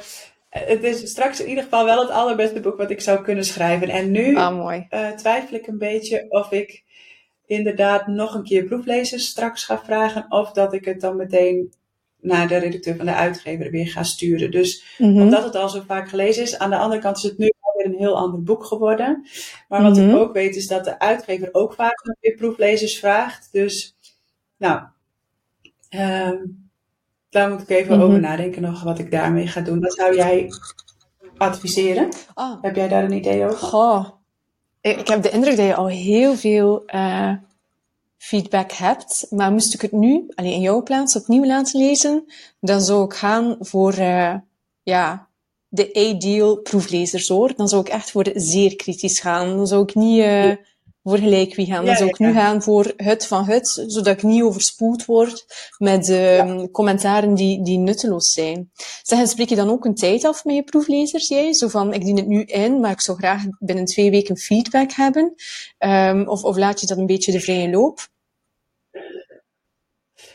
het 0.50 0.85
is 0.85 1.11
straks 1.11 1.40
in 1.40 1.49
ieder 1.49 1.62
geval 1.62 1.85
wel 1.85 2.00
het 2.00 2.11
allerbeste 2.11 2.61
boek 2.61 2.76
wat 2.76 2.90
ik 2.90 3.00
zou 3.00 3.23
kunnen 3.23 3.45
schrijven. 3.45 3.88
En 3.88 4.11
nu 4.11 4.37
ah, 4.37 4.76
uh, 4.90 5.11
twijfel 5.11 5.57
ik 5.57 5.66
een 5.66 5.78
beetje 5.78 6.26
of 6.28 6.52
ik 6.52 6.85
inderdaad 7.47 8.07
nog 8.07 8.35
een 8.35 8.45
keer 8.45 8.64
proeflezers 8.64 9.26
straks 9.26 9.64
ga 9.64 9.83
vragen. 9.85 10.26
Of 10.28 10.52
dat 10.52 10.73
ik 10.73 10.85
het 10.85 11.00
dan 11.00 11.16
meteen 11.16 11.73
naar 12.21 12.49
de 12.49 12.57
redacteur 12.57 12.97
van 12.97 13.07
de 13.07 13.14
uitgever 13.14 13.71
weer 13.71 13.87
ga 13.87 14.02
sturen. 14.02 14.50
Dus 14.50 14.97
mm 14.99 15.12
-hmm. 15.12 15.23
omdat 15.23 15.45
het 15.45 15.54
al 15.57 15.69
zo 15.69 15.83
vaak 15.87 16.09
gelezen 16.09 16.42
is. 16.42 16.59
Aan 16.59 16.71
de 16.71 16.76
andere 16.76 17.00
kant 17.00 17.16
is 17.16 17.23
het 17.23 17.38
nu 17.38 17.52
alweer 17.61 17.87
een 17.87 17.99
heel 17.99 18.16
ander 18.16 18.42
boek 18.42 18.64
geworden. 18.64 19.26
Maar 19.69 19.83
wat 19.83 19.97
mm 19.97 20.02
-hmm. 20.02 20.11
ik 20.11 20.16
ook 20.16 20.33
weet 20.33 20.57
is 20.57 20.66
dat 20.66 20.85
de 20.85 20.99
uitgever 20.99 21.49
ook 21.52 21.75
vaak 21.75 22.04
nog 22.04 22.16
weer 22.21 22.35
proeflezers 22.35 22.99
vraagt. 22.99 23.49
Dus 23.52 23.97
nou... 24.57 24.83
Um, 25.97 26.69
daar 27.30 27.50
moet 27.50 27.60
ik 27.60 27.68
even 27.68 27.94
mm 27.94 28.00
-hmm. 28.00 28.08
over 28.08 28.20
nadenken 28.20 28.62
nog 28.62 28.82
wat 28.82 28.99
ik 28.99 29.10
daarmee 29.10 29.46
ga 29.46 29.60
doen. 29.60 29.80
Wat 29.80 29.94
zou 29.94 30.14
jij 30.16 30.52
adviseren? 31.37 32.08
Oh. 32.34 32.62
Heb 32.62 32.76
jij 32.76 32.88
daar 32.88 33.04
een 33.04 33.12
idee 33.12 33.44
over? 33.44 33.58
Goh. 33.58 34.08
Ik, 34.80 34.99
ik 34.99 35.08
heb 35.08 35.22
de 35.22 35.30
indruk 35.30 35.56
dat 35.56 35.66
je 35.66 35.75
al 35.75 35.88
heel 35.88 36.37
veel 36.37 36.82
uh, 36.94 37.32
feedback 38.16 38.72
hebt. 38.72 39.26
Maar 39.30 39.52
moest 39.52 39.75
ik 39.75 39.80
het 39.80 39.92
nu, 39.92 40.26
alleen 40.34 40.52
in 40.52 40.60
jouw 40.60 40.82
plaats, 40.82 41.16
opnieuw 41.16 41.44
laten 41.44 41.80
lezen, 41.80 42.25
dan 42.60 42.80
zou 42.80 43.04
ik 43.04 43.14
gaan 43.14 43.56
voor 43.60 43.99
uh, 43.99 44.34
ja, 44.82 45.28
de 45.68 45.92
ideal 45.92 46.56
proeflezers 46.56 47.28
hoor. 47.28 47.52
Dan 47.56 47.68
zou 47.68 47.80
ik 47.80 47.88
echt 47.88 48.10
voor 48.10 48.30
zeer 48.34 48.76
kritisch 48.76 49.20
gaan. 49.20 49.56
Dan 49.56 49.66
zou 49.66 49.82
ik 49.82 49.94
niet 49.94 50.18
uh, 50.18 50.52
voor 51.02 51.19
gelijk 51.19 51.54
wie 51.54 51.66
gaan. 51.66 51.85
Dan 51.85 51.97
zou 51.97 52.09
ik 52.09 52.19
nu 52.19 52.33
gaan 52.33 52.62
voor 52.62 52.92
het 52.97 53.26
van 53.26 53.45
het, 53.45 53.85
zodat 53.87 54.16
ik 54.16 54.23
niet 54.23 54.42
overspoeld 54.42 55.04
word 55.04 55.45
met 55.78 56.08
uh, 56.08 56.65
commentaren 56.73 57.34
die, 57.34 57.63
die 57.63 57.78
nutteloos 57.78 58.32
zijn. 58.32 58.71
Zeg, 59.02 59.28
spreek 59.28 59.49
je 59.49 59.56
dan 59.56 59.71
ook 59.71 59.84
een 59.84 59.95
tijd 59.95 60.25
af 60.25 60.45
met 60.45 60.54
je 60.54 60.63
proeflezers, 60.63 61.28
jij? 61.28 61.52
Zo 61.52 61.69
van, 61.69 61.95
ik 61.95 62.04
dien 62.04 62.17
het 62.17 62.26
nu 62.26 62.43
in, 62.43 62.80
maar 62.80 62.91
ik 62.91 63.00
zou 63.00 63.19
graag 63.19 63.43
binnen 63.58 63.84
twee 63.84 64.10
weken 64.10 64.36
feedback 64.36 64.93
hebben. 64.93 65.34
Um, 65.78 66.28
of, 66.28 66.45
of 66.45 66.56
laat 66.56 66.80
je 66.80 66.86
dat 66.86 66.99
een 66.99 67.06
beetje 67.06 67.32
de 67.32 67.41
vrije 67.41 67.71
loop? 67.71 68.08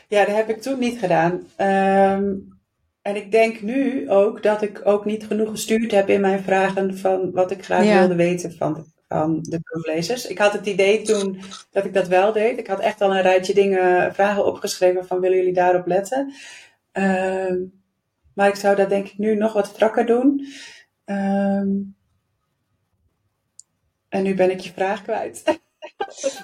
Ja, 0.08 0.24
dat 0.24 0.34
heb 0.34 0.48
ik 0.48 0.62
toen 0.62 0.78
niet 0.78 0.98
gedaan. 0.98 1.32
Um, 1.32 2.54
en 3.02 3.16
ik 3.16 3.30
denk 3.30 3.60
nu 3.62 4.10
ook 4.10 4.42
dat 4.42 4.62
ik 4.62 4.80
ook 4.84 5.04
niet 5.04 5.26
genoeg 5.26 5.50
gestuurd 5.50 5.90
heb 5.90 6.08
in 6.08 6.20
mijn 6.20 6.42
vragen 6.42 6.98
van 6.98 7.30
wat 7.32 7.50
ik 7.50 7.64
graag 7.64 7.84
ja. 7.84 7.98
wilde 7.98 8.14
weten 8.14 8.52
van 8.52 8.94
van 9.08 9.42
de 9.42 9.60
proeflezers. 9.60 10.26
Ik 10.26 10.38
had 10.38 10.52
het 10.52 10.66
idee 10.66 11.02
toen 11.02 11.40
dat 11.70 11.84
ik 11.84 11.94
dat 11.94 12.08
wel 12.08 12.32
deed. 12.32 12.58
Ik 12.58 12.66
had 12.66 12.80
echt 12.80 13.00
al 13.00 13.14
een 13.14 13.22
rijtje 13.22 13.54
dingen, 13.54 14.14
vragen 14.14 14.46
opgeschreven 14.46 15.06
van 15.06 15.20
willen 15.20 15.36
jullie 15.36 15.52
daarop 15.52 15.86
letten. 15.86 16.32
Uh, 16.92 17.52
maar 18.34 18.48
ik 18.48 18.54
zou 18.54 18.76
dat 18.76 18.88
denk 18.88 19.06
ik 19.06 19.18
nu 19.18 19.34
nog 19.34 19.52
wat 19.52 19.66
strakker 19.66 20.06
doen. 20.06 20.46
Uh, 21.06 21.60
en 24.08 24.22
nu 24.22 24.34
ben 24.34 24.50
ik 24.50 24.60
je 24.60 24.72
vraag 24.72 25.02
kwijt. 25.02 25.42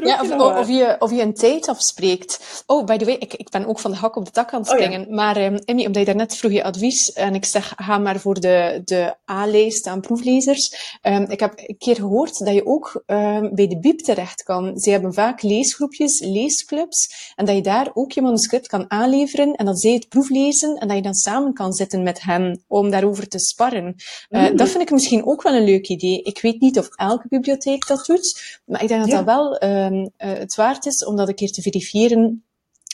Ja, 0.03 0.21
of, 0.21 0.31
of, 0.31 0.59
of, 0.59 0.69
je, 0.69 0.97
of 0.99 1.11
je 1.11 1.23
een 1.23 1.35
tijd 1.35 1.69
afspreekt. 1.69 2.63
Oh, 2.67 2.85
by 2.85 2.97
the 2.97 3.05
way, 3.05 3.15
ik, 3.15 3.35
ik 3.35 3.51
ben 3.51 3.67
ook 3.67 3.79
van 3.79 3.91
de 3.91 3.97
hak 3.97 4.17
op 4.17 4.25
de 4.25 4.31
tak 4.31 4.53
aan 4.53 4.61
het 4.61 4.69
springen. 4.69 5.01
Oh, 5.01 5.09
ja. 5.09 5.15
Maar 5.15 5.37
um, 5.37 5.57
Emmy, 5.65 5.87
omdat 5.87 6.01
je 6.01 6.05
daarnet 6.05 6.37
vroeg 6.37 6.53
je 6.53 6.65
advies 6.65 7.13
en 7.13 7.35
ik 7.35 7.45
zeg, 7.45 7.73
ga 7.77 7.99
maar 7.99 8.21
voor 8.21 8.41
de, 8.41 8.83
de 8.85 9.15
A-lijst 9.31 9.87
aan 9.87 10.01
proeflezers. 10.01 10.99
Um, 11.03 11.25
ik 11.31 11.41
heb 11.41 11.53
een 11.57 11.79
keer 11.79 11.95
gehoord 11.95 12.45
dat 12.45 12.55
je 12.55 12.67
ook 12.67 13.03
um, 13.07 13.55
bij 13.55 13.67
de 13.67 13.79
BIEB 13.79 13.99
terecht 13.99 14.43
kan. 14.43 14.79
Ze 14.79 14.91
hebben 14.91 15.15
vaak 15.15 15.43
leesgroepjes, 15.43 16.21
leesclubs. 16.21 17.33
En 17.37 17.45
dat 17.47 17.55
je 17.55 17.63
daar 17.63 17.91
ook 17.95 18.13
je 18.13 18.23
manuscript 18.23 18.67
kan 18.69 18.91
aanleveren 18.91 19.55
en 19.55 19.67
dat 19.67 19.81
zij 19.81 19.93
het 19.93 20.09
proeflezen 20.09 20.77
en 20.77 20.89
dat 20.89 20.97
je 20.97 21.03
dan 21.03 21.15
samen 21.15 21.55
kan 21.55 21.73
zitten 21.73 22.03
met 22.03 22.23
hen 22.23 22.65
om 22.69 22.91
daarover 22.91 23.29
te 23.29 23.39
sparren. 23.39 23.95
Uh, 24.31 24.49
mm. 24.49 24.57
Dat 24.57 24.69
vind 24.69 24.83
ik 24.83 24.91
misschien 24.91 25.27
ook 25.27 25.43
wel 25.43 25.55
een 25.55 25.65
leuk 25.65 25.89
idee. 25.89 26.23
Ik 26.23 26.41
weet 26.41 26.61
niet 26.61 26.79
of 26.79 26.89
elke 26.97 27.29
bibliotheek 27.29 27.87
dat 27.87 28.07
doet, 28.07 28.61
maar 28.65 28.83
ik 28.83 28.89
denk 28.89 29.01
dat 29.01 29.11
ja. 29.11 29.17
dat 29.17 29.25
wel 29.25 29.32
um, 29.41 29.95
uh, 29.95 30.09
het 30.19 30.55
waard 30.55 30.87
is 30.87 31.05
om 31.05 31.17
dat 31.17 31.29
een 31.29 31.35
keer 31.35 31.53
te 31.53 31.63
verifiëren 31.63 32.45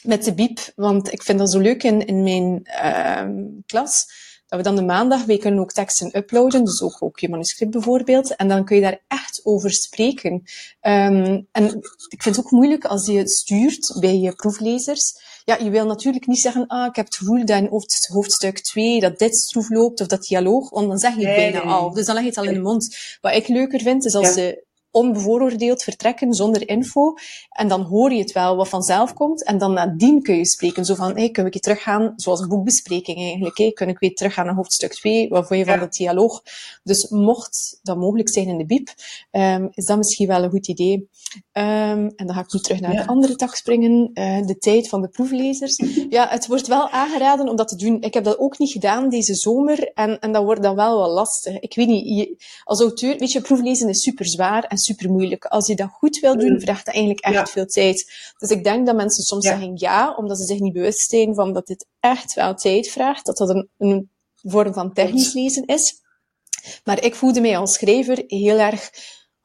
met 0.02 0.24
de 0.24 0.34
biep. 0.34 0.58
Want 0.74 1.12
ik 1.12 1.22
vind 1.22 1.38
dat 1.38 1.50
zo 1.50 1.58
leuk 1.58 1.82
in, 1.82 2.06
in 2.06 2.22
mijn 2.22 2.68
uh, 2.82 3.56
klas. 3.66 4.26
Dat 4.46 4.58
we 4.58 4.64
dan 4.64 4.76
de 4.76 4.84
maandag, 4.84 5.24
we 5.24 5.38
kunnen 5.38 5.60
ook 5.60 5.72
teksten 5.72 6.16
uploaden, 6.16 6.64
dus 6.64 6.82
ook, 6.82 6.96
ook 7.02 7.18
je 7.18 7.28
manuscript 7.28 7.70
bijvoorbeeld. 7.70 8.36
En 8.36 8.48
dan 8.48 8.64
kun 8.64 8.76
je 8.76 8.82
daar 8.82 9.04
echt 9.08 9.40
over 9.44 9.70
spreken. 9.70 10.32
Um, 10.32 11.46
en 11.52 11.64
ik 12.08 12.22
vind 12.22 12.36
het 12.36 12.44
ook 12.44 12.50
moeilijk 12.50 12.84
als 12.84 13.06
je 13.06 13.18
het 13.18 13.30
stuurt 13.30 13.96
bij 14.00 14.18
je 14.18 14.34
proeflezers. 14.34 15.14
Ja, 15.44 15.56
je 15.56 15.70
wil 15.70 15.86
natuurlijk 15.86 16.26
niet 16.26 16.38
zeggen, 16.38 16.66
ah, 16.66 16.86
ik 16.86 16.96
heb 16.96 17.04
het 17.04 17.16
gevoel 17.16 17.44
dat 17.44 17.58
in 17.58 17.82
hoofdstuk 18.08 18.58
2 18.58 19.00
dat 19.00 19.18
dit 19.18 19.36
stroef 19.36 19.70
loopt 19.70 20.00
of 20.00 20.06
dat 20.06 20.22
dialoog, 20.22 20.70
want 20.70 20.88
dan 20.88 20.98
zeg 20.98 21.14
je 21.14 21.26
het 21.26 21.36
nee, 21.36 21.50
bijna 21.50 21.64
nee, 21.64 21.74
al. 21.74 21.90
Dus 21.90 22.06
dan 22.06 22.14
leg 22.14 22.24
je 22.24 22.30
het 22.30 22.38
al 22.38 22.44
in 22.44 22.54
de 22.54 22.60
mond. 22.60 22.96
Wat 23.20 23.34
ik 23.34 23.48
leuker 23.48 23.80
vind, 23.80 24.04
is 24.04 24.14
als 24.14 24.26
ja. 24.26 24.32
ze 24.32 24.66
onbevooroordeeld 24.90 25.82
vertrekken, 25.82 26.34
zonder 26.34 26.68
info. 26.68 27.14
En 27.48 27.68
dan 27.68 27.82
hoor 27.82 28.12
je 28.12 28.18
het 28.18 28.32
wel 28.32 28.56
wat 28.56 28.68
vanzelf 28.68 29.14
komt. 29.14 29.44
En 29.44 29.58
dan 29.58 29.72
nadien 29.72 30.22
kun 30.22 30.36
je 30.36 30.46
spreken. 30.46 30.84
Zo 30.84 30.94
van, 30.94 31.16
hey, 31.16 31.30
kunnen 31.30 31.52
we 31.52 31.58
teruggaan, 31.58 32.12
zoals 32.16 32.40
een 32.40 32.48
boekbespreking 32.48 33.18
eigenlijk. 33.18 33.58
Hey, 33.58 33.72
kunnen 33.72 33.94
we 33.94 34.06
weer 34.06 34.16
teruggaan 34.16 34.46
naar 34.46 34.54
hoofdstuk 34.54 34.92
2? 34.92 35.28
Wat 35.28 35.46
vond 35.46 35.60
je 35.60 35.66
van 35.66 35.78
de 35.78 35.88
dialoog? 35.88 36.42
Dus 36.82 37.08
mocht 37.08 37.78
dat 37.82 37.96
mogelijk 37.96 38.28
zijn 38.28 38.48
in 38.48 38.58
de 38.58 38.66
biep, 38.66 38.94
um, 39.30 39.68
is 39.70 39.84
dat 39.84 39.96
misschien 39.96 40.26
wel 40.26 40.42
een 40.42 40.50
goed 40.50 40.68
idee. 40.68 41.08
Um, 41.52 42.08
en 42.16 42.26
dan 42.26 42.34
ga 42.34 42.40
ik 42.40 42.52
nu 42.52 42.60
terug 42.60 42.80
naar 42.80 42.92
ja. 42.92 43.02
de 43.02 43.08
andere 43.08 43.36
tak 43.36 43.54
springen. 43.54 44.10
Uh, 44.14 44.46
de 44.46 44.58
tijd 44.58 44.88
van 44.88 45.02
de 45.02 45.08
proeflezers. 45.08 45.82
Ja, 46.08 46.28
het 46.28 46.46
wordt 46.46 46.66
wel 46.66 46.90
aangeraden 46.90 47.48
om 47.48 47.56
dat 47.56 47.68
te 47.68 47.76
doen. 47.76 48.00
Ik 48.00 48.14
heb 48.14 48.24
dat 48.24 48.38
ook 48.38 48.58
niet 48.58 48.72
gedaan 48.72 49.08
deze 49.08 49.34
zomer. 49.34 49.92
En, 49.94 50.18
en 50.18 50.32
dat 50.32 50.44
wordt 50.44 50.62
dan 50.62 50.74
wel 50.74 50.98
wel 50.98 51.10
lastig. 51.10 51.58
Ik 51.58 51.74
weet 51.74 51.86
niet, 51.86 52.06
je, 52.06 52.36
als 52.64 52.80
auteur, 52.80 53.18
weet 53.18 53.32
je, 53.32 53.40
proeflezen 53.40 53.88
is 53.88 54.00
super 54.00 54.26
zwaar 54.26 54.64
super 54.78 55.10
moeilijk. 55.10 55.44
Als 55.44 55.66
je 55.66 55.76
dat 55.76 55.88
goed 55.90 56.18
wil 56.18 56.38
doen, 56.38 56.60
vraagt 56.60 56.84
dat 56.84 56.94
eigenlijk 56.94 57.24
echt 57.24 57.34
ja. 57.34 57.46
veel 57.46 57.66
tijd. 57.66 58.12
Dus 58.38 58.50
ik 58.50 58.64
denk 58.64 58.86
dat 58.86 58.96
mensen 58.96 59.22
soms 59.22 59.44
ja. 59.44 59.50
zeggen 59.50 59.72
ja, 59.76 60.14
omdat 60.14 60.38
ze 60.38 60.44
zich 60.44 60.60
niet 60.60 60.72
bewust 60.72 61.10
zijn 61.10 61.34
van 61.34 61.52
dat 61.52 61.66
dit 61.66 61.86
echt 62.00 62.34
wel 62.34 62.54
tijd 62.54 62.88
vraagt. 62.88 63.26
Dat 63.26 63.36
dat 63.36 63.48
een, 63.48 63.68
een 63.78 64.10
vorm 64.42 64.72
van 64.72 64.92
technisch 64.92 65.32
lezen 65.32 65.66
is. 65.66 66.02
Maar 66.84 67.04
ik 67.04 67.14
voelde 67.14 67.40
mij 67.40 67.58
als 67.58 67.72
schrijver 67.72 68.24
heel 68.26 68.58
erg 68.58 68.90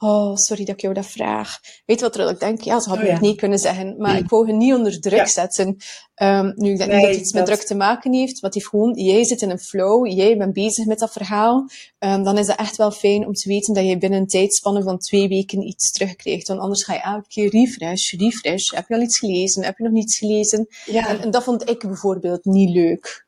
Oh, 0.06 0.36
sorry 0.36 0.66
dat 0.66 0.76
ik 0.76 0.82
jou 0.82 0.94
dat 0.94 1.06
vraag. 1.06 1.60
Weet 1.86 2.02
wat 2.02 2.16
er 2.16 2.30
ik 2.30 2.40
denk? 2.40 2.62
Ja, 2.62 2.80
ze 2.80 2.90
hadden 2.90 3.08
oh, 3.08 3.20
nee 3.20 3.36
kunnen 3.36 3.60
zeggen. 3.60 3.96
Maar 3.98 4.18
ik 4.18 4.30
wou 4.30 4.48
je 4.48 4.54
niet 4.54 4.74
onder 4.74 5.00
druk 5.00 5.28
zetten. 5.28 5.78
Um, 6.22 6.54
nu, 6.56 6.72
ik 6.72 6.78
denk 6.78 6.92
niet 6.92 7.02
dat 7.02 7.10
het 7.10 7.20
iets 7.20 7.34
met 7.34 7.46
druk 7.46 7.62
te 7.62 7.76
maken 7.76 8.14
heeft. 8.14 8.42
Het 8.42 8.54
heeft 8.54 8.68
gewoon, 8.68 8.94
jij 8.94 9.24
zit 9.24 9.42
in 9.42 9.50
een 9.50 9.60
flow. 9.60 10.08
Jij 10.08 10.38
bent 10.38 10.54
bezig 10.54 10.86
met 10.86 11.00
dat 11.00 11.12
verhaal. 11.12 11.70
Um, 12.00 12.24
dan 12.24 12.38
is 12.38 12.48
het 12.48 12.58
echt 12.58 12.78
wel 12.78 12.92
fijn 12.92 13.28
om 13.28 13.34
te 13.34 13.50
weten 13.50 13.74
dat 13.74 13.86
je 13.86 13.98
binnen 13.98 14.20
een 14.20 14.28
tijdspanne 14.28 14.84
van 14.84 14.98
twee 14.98 15.28
weken 15.28 15.62
iets 15.62 15.92
terugkrijgt. 15.92 16.48
Want 16.48 16.60
anders 16.60 16.84
ga 16.84 16.94
je 16.94 17.02
elke 17.02 17.28
keer 17.28 17.50
refresh, 17.50 18.14
refresh. 18.14 18.72
Heb 18.72 18.88
je 18.88 18.96
al 18.96 19.02
iets 19.02 19.20
gelezen? 19.20 19.64
Heb 19.64 19.78
je 19.78 19.84
nog 19.84 19.94
niets 19.94 20.18
gelezen? 20.18 20.68
Ja. 20.86 21.08
En, 21.08 21.22
en 21.22 21.32
dat 21.32 21.44
vond 21.44 21.70
ik 21.70 21.80
bijvoorbeeld 21.80 22.46
niet 22.46 22.70
leuk. 22.70 23.26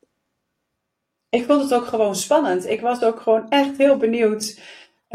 Ik 1.30 1.46
vond 1.46 1.62
het 1.62 1.74
ook 1.74 1.86
gewoon 1.86 2.16
spannend. 2.16 2.68
Ik 2.68 2.82
was 2.82 3.02
ook 3.02 3.22
gewoon 3.22 3.50
echt 3.50 3.78
heel 3.78 3.98
benieuwd 3.98 4.60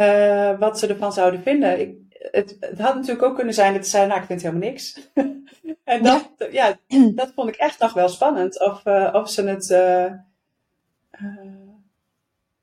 uh, 0.00 0.58
wat 0.58 0.78
ze 0.78 0.86
ervan 0.86 1.12
zouden 1.12 1.42
vinden. 1.42 1.80
Ik, 1.80 1.94
het, 2.08 2.56
het, 2.60 2.78
had 2.78 2.94
natuurlijk 2.94 3.22
ook 3.22 3.34
kunnen 3.36 3.54
zijn 3.54 3.74
dat 3.74 3.84
ze 3.84 3.90
zeiden, 3.90 4.10
nou, 4.10 4.22
ik 4.22 4.28
vind 4.28 4.42
helemaal 4.42 4.68
niks. 4.68 5.10
en 5.84 6.02
dat, 6.02 6.30
ja. 6.50 6.78
ja. 6.88 7.10
dat 7.14 7.32
vond 7.34 7.48
ik 7.48 7.56
echt 7.56 7.78
nog 7.78 7.92
wel 7.92 8.08
spannend. 8.08 8.60
Of, 8.60 8.86
uh, 8.86 9.10
of 9.12 9.30
ze 9.30 9.42
het, 9.42 9.70
uh, 9.70 10.12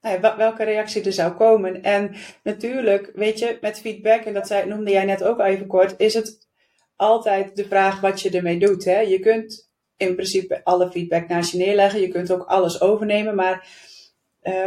nou 0.01 0.21
ja, 0.21 0.37
welke 0.37 0.63
reactie 0.63 1.03
er 1.03 1.13
zou 1.13 1.33
komen. 1.33 1.83
En 1.83 2.15
natuurlijk, 2.43 3.11
weet 3.15 3.39
je, 3.39 3.57
met 3.61 3.79
feedback, 3.79 4.21
en 4.21 4.33
dat 4.33 4.47
zei, 4.47 4.67
noemde 4.67 4.91
jij 4.91 5.05
net 5.05 5.23
ook 5.23 5.39
al 5.39 5.45
even 5.45 5.67
kort, 5.67 5.93
is 5.97 6.13
het 6.13 6.47
altijd 6.95 7.55
de 7.55 7.65
vraag 7.65 7.99
wat 7.99 8.21
je 8.21 8.29
ermee 8.29 8.59
doet. 8.59 8.85
Hè? 8.85 8.99
Je 8.99 9.19
kunt 9.19 9.69
in 9.97 10.15
principe 10.15 10.63
alle 10.63 10.91
feedback 10.91 11.27
naast 11.27 11.51
je 11.51 11.57
neerleggen. 11.57 12.01
Je 12.01 12.07
kunt 12.07 12.31
ook 12.31 12.43
alles 12.43 12.81
overnemen. 12.81 13.35
Maar 13.35 13.67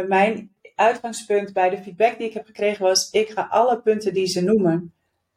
mijn 0.07 0.51
uitgangspunt 0.81 1.53
bij 1.53 1.69
de 1.69 1.77
feedback 1.77 2.17
die 2.17 2.27
ik 2.27 2.33
heb 2.33 2.45
gekregen 2.45 2.85
was: 2.85 3.09
ik 3.11 3.29
ga 3.29 3.47
alle 3.49 3.81
punten 3.81 4.13
die 4.13 4.27
ze 4.27 4.43
noemen 4.43 4.93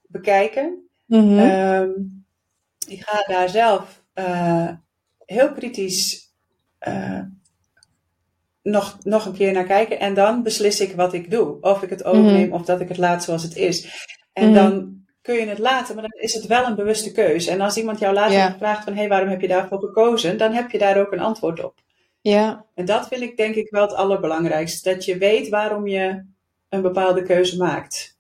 bekijken. 0.07 0.89
Mhm. 1.05 1.39
Ehm, 1.39 1.91
ik 2.89 3.03
ga 3.03 3.33
daar 3.33 3.49
zelf 3.49 4.03
uh, 4.15 4.69
heel 5.27 5.53
kritisch 5.53 6.33
uh, 6.89 7.21
nog, 8.63 8.99
nog 9.03 9.27
een 9.27 9.35
keer 9.35 9.53
naar 9.53 9.65
kijken. 9.65 10.01
En 10.01 10.15
dan 10.15 10.43
beslis 10.43 10.81
ik 10.81 10.95
wat 10.97 11.13
ik 11.13 11.31
doe. 11.31 11.61
Of 11.61 11.83
ik 11.83 11.91
het 11.91 12.05
overneem 12.05 12.47
mhm. 12.47 12.55
of 12.55 12.65
dat 12.65 12.81
ik 12.81 12.89
het 12.89 12.99
laat 12.99 13.25
zoals 13.25 13.43
het 13.43 13.57
is. 13.57 14.07
En 14.33 14.51
mhm. 14.51 14.55
dan 14.55 15.03
kun 15.23 15.35
je 15.35 15.47
het 15.47 15.59
laten, 15.59 15.95
maar 15.95 16.09
dan 16.11 16.21
is 16.21 16.35
het 16.35 16.47
wel 16.47 16.67
een 16.67 16.75
bewuste 16.75 17.13
keuze. 17.13 17.51
En 17.51 17.61
als 17.61 17.77
iemand 17.77 17.99
jou 17.99 18.15
later 18.15 18.55
vraagt 18.59 18.85
van, 18.85 18.93
hé, 18.93 18.99
hey, 18.99 19.09
waarom 19.09 19.29
heb 19.29 19.41
je 19.41 19.49
daarvoor 19.49 19.79
gekozen? 19.79 20.39
Dan 20.39 20.53
heb 20.53 20.71
je 20.71 20.79
daar 20.79 21.01
ook 21.01 21.13
een 21.13 21.21
antwoord 21.21 21.65
op. 21.65 21.84
Ja. 22.31 22.67
En 22.75 22.85
dat 22.85 23.09
vind 23.09 23.23
ik 23.23 23.37
denk 23.37 23.55
ik 23.55 23.71
wel 23.71 23.83
het 23.83 23.95
allerbelangrijkste. 23.95 24.95
Dat 24.95 25.05
je 25.05 25.19
weet 25.19 25.49
waarom 25.49 25.87
je 25.87 26.25
een 26.69 26.83
bepaalde 26.83 27.23
keuze 27.23 27.57
maakt. 27.57 28.14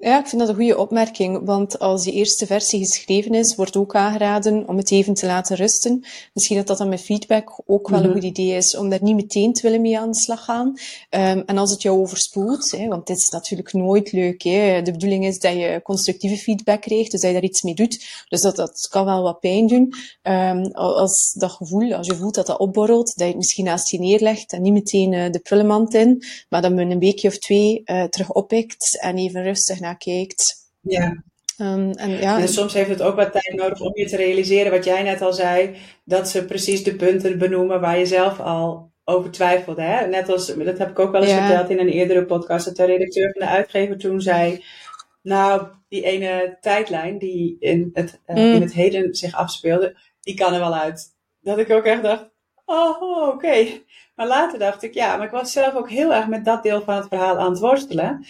Ja, 0.00 0.18
ik 0.18 0.26
vind 0.26 0.40
dat 0.40 0.50
een 0.50 0.56
goede 0.56 0.78
opmerking, 0.78 1.40
want 1.44 1.78
als 1.78 2.02
die 2.02 2.12
eerste 2.12 2.46
versie 2.46 2.78
geschreven 2.78 3.34
is, 3.34 3.54
wordt 3.54 3.76
ook 3.76 3.94
aangeraden 3.94 4.68
om 4.68 4.76
het 4.76 4.90
even 4.90 5.14
te 5.14 5.26
laten 5.26 5.56
rusten. 5.56 6.04
Misschien 6.32 6.56
dat 6.56 6.66
dat 6.66 6.78
dan 6.78 6.88
met 6.88 7.00
feedback 7.00 7.62
ook 7.66 7.88
wel 7.88 7.98
een 7.98 8.04
mhm. 8.04 8.14
goed 8.14 8.24
idee 8.24 8.56
is, 8.56 8.76
om 8.76 8.88
daar 8.88 9.02
niet 9.02 9.14
meteen 9.14 9.52
te 9.52 9.62
willen 9.62 9.80
mee 9.80 9.98
aan 9.98 10.10
de 10.10 10.18
slag 10.18 10.44
gaan. 10.44 10.66
Um, 11.10 11.42
en 11.46 11.58
als 11.58 11.70
het 11.70 11.82
jou 11.82 11.98
overspoelt, 12.00 12.70
hè, 12.70 12.88
want 12.88 13.06
dit 13.06 13.18
is 13.18 13.30
natuurlijk 13.30 13.72
nooit 13.72 14.12
leuk. 14.12 14.42
Hè. 14.42 14.82
De 14.82 14.92
bedoeling 14.92 15.26
is 15.26 15.38
dat 15.38 15.52
je 15.52 15.80
constructieve 15.82 16.36
feedback 16.36 16.80
krijgt, 16.80 17.10
dus 17.10 17.20
dat 17.20 17.30
je 17.30 17.36
daar 17.36 17.48
iets 17.48 17.62
mee 17.62 17.74
doet. 17.74 18.24
Dus 18.28 18.40
dat, 18.40 18.56
dat 18.56 18.86
kan 18.90 19.04
wel 19.04 19.22
wat 19.22 19.40
pijn 19.40 19.66
doen. 19.66 19.92
Um, 20.22 20.72
als 20.72 21.32
dat 21.32 21.50
gevoel, 21.50 21.94
als 21.94 22.06
je 22.06 22.14
voelt 22.14 22.34
dat 22.34 22.46
dat 22.46 22.58
opborrelt, 22.58 23.06
dat 23.06 23.18
je 23.18 23.24
het 23.24 23.36
misschien 23.36 23.64
naast 23.64 23.90
je 23.90 23.98
neerlegt 23.98 24.52
en 24.52 24.62
niet 24.62 24.72
meteen 24.72 25.12
uh, 25.12 25.30
de 25.30 25.38
prullenmand 25.38 25.94
in, 25.94 26.22
maar 26.48 26.62
dat 26.62 26.72
men 26.72 26.90
een 26.90 26.98
weekje 26.98 27.28
of 27.28 27.38
twee 27.38 27.82
uh, 27.84 28.04
terug 28.04 28.32
oppikt 28.32 28.98
en 29.00 29.16
even 29.16 29.42
rustig 29.42 29.80
naar 29.80 29.87
kijkt. 29.94 30.54
Ja. 30.80 31.22
Um, 31.60 31.90
en, 31.90 32.10
ja. 32.10 32.40
en 32.40 32.48
soms 32.48 32.74
heeft 32.74 32.88
het 32.88 33.02
ook 33.02 33.16
wat 33.16 33.32
tijd 33.32 33.54
nodig 33.54 33.80
om 33.80 33.96
je 33.96 34.06
te 34.06 34.16
realiseren, 34.16 34.72
wat 34.72 34.84
jij 34.84 35.02
net 35.02 35.22
al 35.22 35.32
zei, 35.32 35.76
dat 36.04 36.28
ze 36.28 36.44
precies 36.44 36.84
de 36.84 36.94
punten 36.94 37.38
benoemen 37.38 37.80
waar 37.80 37.98
je 37.98 38.06
zelf 38.06 38.40
al 38.40 38.90
over 39.04 39.30
twijfelde. 39.30 39.82
Hè? 39.82 40.06
Net 40.06 40.28
als, 40.28 40.46
dat 40.46 40.78
heb 40.78 40.90
ik 40.90 40.98
ook 40.98 41.12
wel 41.12 41.22
eens 41.22 41.32
verteld 41.32 41.70
in 41.70 41.78
een 41.78 41.88
eerdere 41.88 42.24
podcast, 42.24 42.64
dat 42.64 42.76
de 42.76 42.84
redacteur 42.84 43.32
van 43.32 43.46
de 43.46 43.52
uitgever 43.52 43.98
toen 43.98 44.20
zei, 44.20 44.64
nou, 45.22 45.66
die 45.88 46.02
ene 46.02 46.56
tijdlijn 46.60 47.18
die 47.18 47.56
in 47.60 47.90
het, 47.92 48.20
uh, 48.26 48.54
in 48.54 48.60
het 48.60 48.72
heden 48.72 49.14
zich 49.14 49.34
afspeelde, 49.34 49.96
die 50.20 50.34
kan 50.34 50.54
er 50.54 50.60
wel 50.60 50.74
uit. 50.74 51.06
Dat 51.40 51.58
ik 51.58 51.70
ook 51.70 51.84
echt 51.84 52.02
dacht, 52.02 52.30
oh, 52.64 53.28
oké. 53.28 53.66
Maar 54.14 54.26
later 54.26 54.58
dacht 54.58 54.82
ik, 54.82 54.94
ja, 54.94 55.16
maar 55.16 55.26
ik 55.26 55.32
was 55.32 55.52
zelf 55.52 55.74
ook 55.74 55.90
heel 55.90 56.14
erg 56.14 56.26
met 56.26 56.44
dat 56.44 56.62
deel 56.62 56.82
van 56.82 56.94
het 56.94 57.08
verhaal 57.08 57.38
aan 57.38 57.50
het 57.50 57.60
worstelen. 57.60 58.26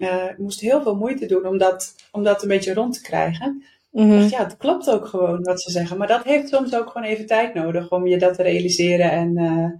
Uh, 0.00 0.24
ik 0.30 0.38
moest 0.38 0.60
heel 0.60 0.82
veel 0.82 0.96
moeite 0.96 1.26
doen 1.26 1.46
om 1.46 1.58
dat, 1.58 1.94
om 2.12 2.22
dat 2.22 2.42
een 2.42 2.48
beetje 2.48 2.74
rond 2.74 2.94
te 2.94 3.02
krijgen. 3.02 3.64
Mm 3.90 4.18
dacht, 4.18 4.30
ja, 4.30 4.44
het 4.44 4.56
klopt 4.56 4.90
ook 4.90 5.06
gewoon 5.06 5.42
wat 5.42 5.62
ze 5.62 5.70
zeggen. 5.70 5.98
Maar 5.98 6.08
dat 6.08 6.24
heeft 6.24 6.48
soms 6.48 6.74
ook 6.74 6.90
gewoon 6.90 7.08
even 7.08 7.26
tijd 7.26 7.54
nodig 7.54 7.90
om 7.90 8.06
je 8.06 8.18
dat 8.18 8.34
te 8.34 8.42
realiseren 8.42 9.10
en, 9.10 9.38
uh, 9.38 9.70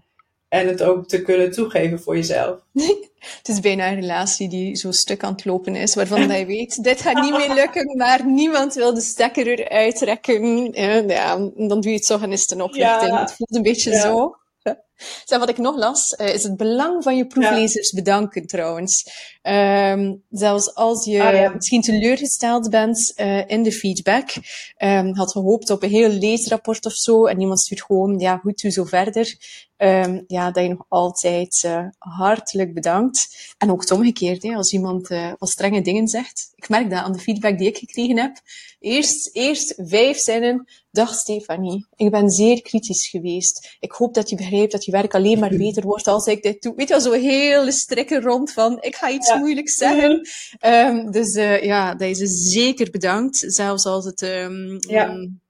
en 0.48 0.68
het 0.68 0.83
ook 0.83 1.09
te 1.09 1.22
kunnen 1.22 1.50
toegeven 1.50 2.00
voor 2.00 2.16
jezelf. 2.16 2.59
het 3.38 3.48
is 3.48 3.61
bijna 3.61 3.88
een 3.88 4.00
relatie 4.00 4.48
die 4.48 4.76
zo 4.76 4.90
stuk 4.90 5.24
aan 5.24 5.33
het 5.33 5.44
lopen 5.44 5.76
is, 5.76 5.94
waarvan 5.94 6.38
je 6.38 6.46
weet, 6.46 6.85
dit 6.85 7.00
gaat 7.00 7.22
niet 7.22 7.37
meer 7.37 7.54
lukken, 7.54 7.96
maar 7.96 8.26
niemand 8.26 8.74
wil 8.74 8.94
de 8.94 9.00
stekker 9.00 9.46
eruit 9.46 9.96
trekken. 9.96 10.72
Ja, 11.06 11.37
dan 11.56 11.80
doe 11.80 11.90
je 11.90 11.96
het 11.96 12.06
zo 12.06 12.18
en 12.18 12.33
is 12.33 12.40
het 12.40 12.50
een. 12.50 12.68
Ja. 12.72 13.20
Het 13.20 13.33
voelt 13.33 13.56
een 13.56 13.62
beetje 13.62 13.96
zo. 13.96 14.35
Zeg, 15.24 15.38
wat 15.38 15.48
ik 15.48 15.59
nog 15.59 15.76
las, 15.76 16.14
uh, 16.18 16.35
is 16.35 16.42
het 16.42 16.56
belang 16.56 17.02
van 17.02 17.16
je 17.16 17.26
proeflezers 17.26 17.92
bedanken 17.92 18.46
trouwens. 18.46 19.04
Um, 19.42 20.22
zelfs 20.31 20.74
als 20.74 21.05
je 21.05 21.22
ah, 21.22 21.55
misschien 21.55 21.81
teleurgesteld 21.81 22.70
bent 22.70 23.12
uh, 23.16 23.48
in 23.48 23.62
de 23.62 23.72
feedback, 23.72 24.31
um, 24.79 25.14
had 25.14 25.33
gehoopt 25.33 25.70
op 25.70 25.83
een 25.83 25.90
heel 25.90 26.09
leesrapport 26.09 26.87
of 26.87 26.92
zo, 26.92 27.26
en 27.26 27.40
iemand 27.40 27.61
stuurt 27.61 27.83
gewoon, 27.83 28.18
ja, 28.18 28.37
goed, 28.37 28.62
doe 28.62 28.70
zo 28.70 28.85
verder. 28.85 29.37
Um, 29.83 30.24
ja, 30.26 30.50
dat 30.50 30.62
je 30.62 30.68
nog 30.68 30.85
altijd 30.88 31.62
uh, 31.66 31.87
hartelijk 31.98 32.74
bedankt. 32.74 33.55
En 33.59 33.70
ook 33.70 33.81
het 33.81 33.90
omgekeerd, 33.90 34.42
hè, 34.42 34.55
als 34.55 34.72
iemand 34.72 35.11
uh, 35.11 35.33
wat 35.38 35.48
strenge 35.48 35.83
dingen 35.83 36.09
zegt. 36.09 36.53
Ik 36.55 36.68
merk 36.68 36.90
dat 36.90 36.98
aan 36.98 37.12
de 37.12 37.18
feedback 37.18 37.59
die 37.59 37.68
ik 37.68 37.76
gekregen 37.76 38.18
heb. 38.18 38.40
Eerst, 38.81 39.31
eerst 39.33 39.74
vijf 39.76 40.18
zinnen. 40.18 40.68
Dag 40.92 41.14
Stefanie, 41.14 41.87
ik 41.96 42.11
ben 42.11 42.31
zeer 42.31 42.62
kritisch 42.62 43.09
geweest. 43.09 43.76
Ik 43.81 43.92
hoop 43.92 44.14
dat 44.14 44.31
je 44.31 44.37
begrijpt 44.37 44.72
dat 44.72 44.85
je 44.85 44.92
werk 44.92 45.14
alleen 45.14 45.38
maar 45.38 45.57
beter 45.66 45.83
wordt 45.83 46.07
als 46.07 46.26
ik 46.26 46.42
dit 46.42 46.62
doe. 46.62 46.74
Weet 46.76 46.88
je 46.88 46.94
wel, 46.94 47.03
zo 47.03 47.12
hele 47.12 47.72
strikken 47.72 48.22
rond 48.22 48.53
van, 48.53 48.83
ik 48.83 48.96
ga 48.96 49.11
iets 49.11 49.30
ja. 49.33 49.38
moeilijks 49.38 49.75
zeggen. 49.75 50.29
Um, 50.66 51.11
dus 51.11 51.35
uh, 51.35 51.62
ja, 51.62 51.95
dat 51.95 52.09
is 52.09 52.51
zeker 52.53 52.90
bedankt. 52.90 53.45
Zelfs 53.47 53.85
als 53.85 54.05
het 54.05 54.23
um, 54.23 54.77
ja. 54.79 55.09
um, 55.09 55.40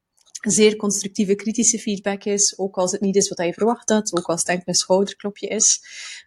zeer 0.41 0.77
constructieve, 0.77 1.35
kritische 1.35 1.79
feedback 1.79 2.25
is. 2.25 2.59
Ook 2.59 2.77
als 2.77 2.93
het 2.93 3.01
niet 3.01 3.17
is 3.17 3.29
wat 3.29 3.39
hij 3.39 3.53
verwacht 3.53 3.89
had. 3.89 4.17
Ook 4.19 4.27
als 4.27 4.41
het 4.41 4.49
enkel 4.49 4.65
een 4.67 4.75
schouderklopje 4.75 5.47
is. 5.47 5.81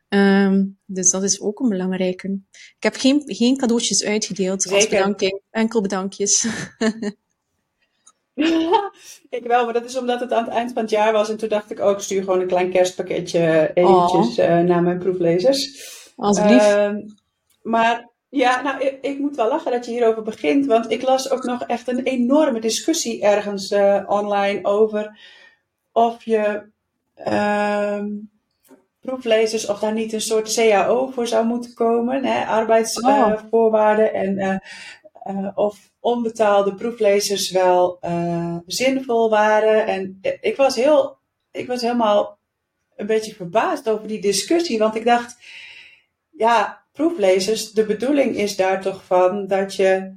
Um, 0.09 0.79
dus 0.85 1.09
dat 1.09 1.23
is 1.23 1.41
ook 1.41 1.59
een 1.59 1.69
belangrijke. 1.69 2.39
Ik 2.51 2.83
heb 2.83 2.95
geen, 2.95 3.23
geen 3.25 3.57
cadeautjes 3.57 4.03
uitgedeeld 4.03 4.61
Zeker. 4.61 4.77
als 4.77 4.87
bedanking. 4.87 5.41
Enkel 5.51 5.81
bedankjes. 5.81 6.45
ik 9.29 9.43
wel, 9.43 9.63
maar 9.63 9.73
dat 9.73 9.85
is 9.85 9.97
omdat 9.97 10.19
het 10.19 10.31
aan 10.31 10.43
het 10.43 10.53
eind 10.53 10.73
van 10.73 10.81
het 10.81 10.91
jaar 10.91 11.11
was. 11.11 11.29
En 11.29 11.37
toen 11.37 11.49
dacht 11.49 11.71
ik 11.71 11.79
ook, 11.79 12.01
stuur 12.01 12.23
gewoon 12.23 12.41
een 12.41 12.47
klein 12.47 12.71
kerstpakketje 12.71 13.71
eventjes 13.73 14.39
oh. 14.39 14.45
uh, 14.45 14.59
naar 14.59 14.83
mijn 14.83 14.97
proeflezers. 14.97 15.91
Alsjeblieft. 16.15 16.69
Uh, 16.69 16.95
maar 17.63 18.11
ja, 18.29 18.61
nou, 18.61 18.81
ik, 18.85 18.97
ik, 19.01 19.19
moet 19.19 19.35
wel 19.35 19.47
lachen 19.47 19.71
dat 19.71 19.85
je 19.85 19.91
hierover 19.91 20.23
begint. 20.23 20.65
Want 20.65 20.91
ik 20.91 21.01
las 21.01 21.29
ook 21.29 21.43
nog 21.43 21.63
echt 21.63 21.87
een 21.87 22.03
enorme 22.03 22.59
discussie 22.59 23.21
ergens 23.21 23.71
uh, 23.71 24.03
online 24.07 24.65
over 24.65 25.19
of 25.91 26.23
je 26.23 26.63
uh, 27.27 28.03
proeflezers, 28.99 29.67
of 29.67 29.79
daar 29.79 29.93
niet 29.93 30.13
een 30.13 30.21
soort 30.21 30.53
CAO 30.53 31.07
voor 31.07 31.27
zou 31.27 31.45
moeten 31.45 31.73
komen. 31.73 32.25
Hè, 32.25 32.45
arbeidsvoorwaarden. 32.45 34.09
Oh. 34.09 34.19
en 34.19 34.61
uh, 35.27 35.47
of 35.55 35.91
onbetaalde 35.99 36.75
proeflezers 36.75 37.51
wel 37.51 37.99
zinvol 38.65 39.29
waren. 39.29 39.87
En 39.87 40.19
ik 40.41 40.55
was, 40.55 40.75
heel, 40.75 41.17
ik 41.51 41.67
was 41.67 41.81
helemaal 41.81 42.37
een 42.95 43.05
beetje 43.05 43.35
verbaasd 43.35 43.89
over 43.89 44.07
die 44.07 44.21
discussie. 44.21 44.79
Want 44.79 44.95
ik 44.95 45.05
dacht, 45.05 45.37
ja, 46.29 46.82
proeflezers, 46.93 47.71
de 47.71 47.85
bedoeling 47.85 48.35
is 48.35 48.55
daar 48.55 48.81
toch 48.81 49.03
van 49.05 49.47
dat 49.47 49.75
je 49.75 50.15